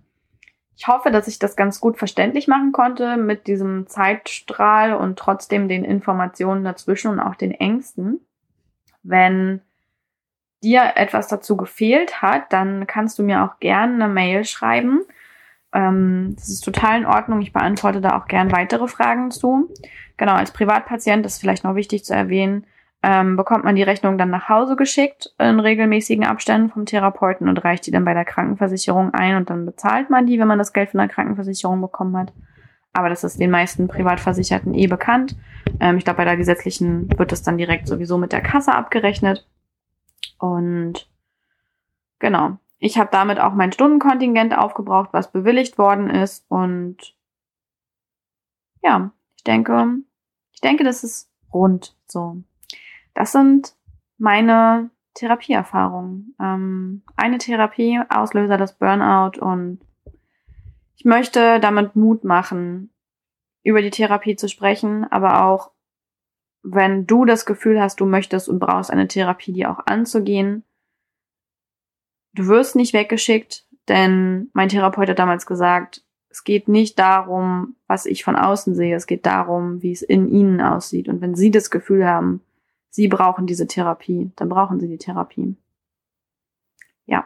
ich 0.78 0.88
hoffe, 0.88 1.12
dass 1.12 1.28
ich 1.28 1.38
das 1.38 1.56
ganz 1.56 1.80
gut 1.80 1.98
verständlich 1.98 2.48
machen 2.48 2.72
konnte 2.72 3.18
mit 3.18 3.48
diesem 3.48 3.88
Zeitstrahl 3.88 4.94
und 4.94 5.20
trotzdem 5.20 5.68
den 5.68 5.84
Informationen 5.84 6.64
dazwischen 6.64 7.12
und 7.12 7.20
auch 7.20 7.36
den 7.36 7.52
Ängsten. 7.52 8.22
Wenn 9.04 9.62
dir 10.64 10.94
etwas 10.96 11.28
dazu 11.28 11.58
gefehlt 11.58 12.22
hat, 12.22 12.52
dann 12.52 12.88
kannst 12.88 13.20
du 13.20 13.24
mir 13.24 13.44
auch 13.44 13.60
gerne 13.60 14.06
eine 14.06 14.14
Mail 14.14 14.46
schreiben 14.46 15.02
ähm, 15.76 16.34
das 16.38 16.50
ist 16.50 16.62
total 16.62 17.00
in 17.00 17.06
Ordnung. 17.06 17.42
Ich 17.42 17.54
beantworte 17.54 18.02
da 18.02 18.18
auch 18.18 18.28
gern 18.28 18.52
weitere 18.52 18.88
Fragen 18.88 19.30
zu. 19.30 19.70
Genau, 20.18 20.34
als 20.34 20.52
Privatpatient, 20.52 21.26
das 21.26 21.34
ist 21.34 21.42
vielleicht 21.42 21.66
noch 21.66 21.76
wichtig 21.76 22.06
zu 22.06 22.16
erwähnen, 22.16 22.66
ähm, 23.04 23.36
bekommt 23.36 23.66
man 23.66 23.76
die 23.76 23.84
Rechnung 23.84 24.18
dann 24.18 24.30
nach 24.30 24.48
Hause 24.48 24.78
geschickt 24.78 25.34
in 25.38 25.60
regelmäßigen 25.60 26.26
Abständen 26.26 26.70
vom 26.70 26.86
Therapeuten 26.86 27.50
und 27.50 27.64
reicht 27.64 27.86
die 27.86 27.92
dann 27.92 28.06
bei 28.06 28.14
der 28.14 28.26
Krankenversicherung 28.26 29.14
ein 29.14 29.36
und 29.36 29.50
dann 29.50 29.66
bezahlt 29.66 30.10
man 30.10 30.26
die, 30.26 30.40
wenn 30.40 30.48
man 30.48 30.58
das 30.58 30.74
Geld 30.74 30.92
von 30.92 31.00
der 31.00 31.10
Krankenversicherung 31.10 31.82
bekommen 31.82 32.18
hat. 32.18 32.32
Aber 32.94 33.10
das 33.10 33.26
ist 33.26 33.42
den 33.42 33.52
meisten 33.52 33.90
Privatversicherten 33.90 34.74
eh 34.74 34.88
bekannt. 34.88 35.36
Ähm, 35.82 35.98
ich 35.98 36.06
glaube, 36.06 36.18
bei 36.18 36.26
der 36.26 36.38
gesetzlichen 36.38 37.10
wird 37.20 37.34
das 37.34 37.44
dann 37.44 37.58
direkt 37.58 37.88
sowieso 37.88 38.18
mit 38.18 38.32
der 38.32 38.42
Kasse 38.42 38.74
abgerechnet. 38.74 39.46
Und 40.40 41.10
genau, 42.20 42.58
ich 42.80 42.98
habe 42.98 43.10
damit 43.12 43.40
auch 43.40 43.54
mein 43.54 43.72
Stundenkontingent 43.72 44.58
aufgebraucht, 44.58 45.10
was 45.12 45.32
bewilligt 45.32 45.78
worden 45.78 46.10
ist. 46.10 46.46
Und 46.50 47.16
ja, 48.84 49.12
ich 49.38 49.44
denke, 49.44 49.98
ich 50.52 50.62
denke, 50.62 50.84
das 50.84 51.04
ist 51.04 51.32
rund 51.54 51.98
so. 52.06 52.44
Das 53.14 53.32
sind 53.32 53.76
meine 54.18 54.90
Therapieerfahrungen. 55.16 56.36
Ähm, 56.40 57.04
eine 57.16 57.38
Therapie, 57.38 58.02
Auslöser 58.10 58.58
des 58.58 58.74
Burnout 58.74 59.40
und 59.40 59.80
ich 60.98 61.06
möchte 61.06 61.60
damit 61.60 61.96
Mut 61.96 62.24
machen, 62.24 62.94
über 63.64 63.82
die 63.82 63.90
Therapie 63.90 64.36
zu 64.36 64.48
sprechen, 64.48 65.06
aber 65.12 65.44
auch, 65.46 65.72
wenn 66.62 67.06
du 67.06 67.26
das 67.26 67.46
Gefühl 67.46 67.82
hast, 67.82 68.00
du 68.00 68.06
möchtest 68.06 68.50
und 68.50 68.60
brauchst 68.60 68.92
eine 68.92 69.08
Therapie, 69.08 69.54
die 69.54 69.66
auch 69.66 69.86
anzugehen, 69.86 70.64
du 72.36 72.48
wirst 72.48 72.76
nicht 72.76 72.94
weggeschickt, 72.94 73.66
denn 73.88 74.50
mein 74.54 74.70
Therapeut 74.70 75.10
hat 75.10 75.20
damals 75.20 75.46
gesagt, 75.46 76.04
es 76.30 76.44
geht 76.44 76.68
nicht 76.68 77.00
darum, 77.00 77.76
was 77.88 78.06
ich 78.06 78.24
von 78.24 78.36
außen 78.36 78.76
sehe, 78.76 78.96
es 78.96 79.08
geht 79.08 79.26
darum, 79.26 79.82
wie 79.82 79.94
es 79.94 80.02
in 80.02 80.28
ihnen 80.28 80.60
aussieht. 80.60 81.08
Und 81.08 81.22
wenn 81.22 81.34
sie 81.34 81.50
das 81.50 81.72
Gefühl 81.72 82.06
haben, 82.06 82.42
sie 82.90 83.08
brauchen 83.08 83.48
diese 83.48 83.68
Therapie, 83.68 84.32
dann 84.36 84.50
brauchen 84.50 84.80
sie 84.80 84.88
die 84.88 84.98
Therapie. 84.98 85.56
Ja, 87.06 87.26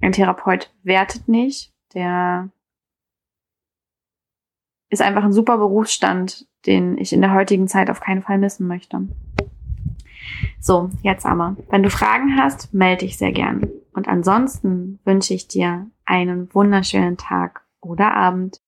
ein 0.00 0.12
Therapeut 0.12 0.72
wertet 0.82 1.28
nicht, 1.28 1.74
der 1.92 2.48
ist 4.88 5.02
einfach 5.02 5.24
ein 5.24 5.32
super 5.32 5.58
Berufsstand, 5.58 6.46
den 6.64 6.96
ich 6.96 7.12
in 7.12 7.20
der 7.20 7.34
heutigen 7.34 7.68
Zeit 7.68 7.90
auf 7.90 8.00
keinen 8.00 8.22
Fall 8.22 8.38
missen 8.38 8.66
möchte. 8.66 9.06
So, 10.60 10.90
jetzt 11.02 11.26
aber. 11.26 11.56
Wenn 11.68 11.82
du 11.82 11.90
Fragen 11.90 12.36
hast, 12.36 12.72
melde 12.72 13.04
dich 13.04 13.18
sehr 13.18 13.32
gern. 13.32 13.68
Und 13.98 14.06
ansonsten 14.06 15.00
wünsche 15.04 15.34
ich 15.34 15.48
dir 15.48 15.88
einen 16.04 16.54
wunderschönen 16.54 17.16
Tag 17.16 17.62
oder 17.80 18.14
Abend. 18.14 18.60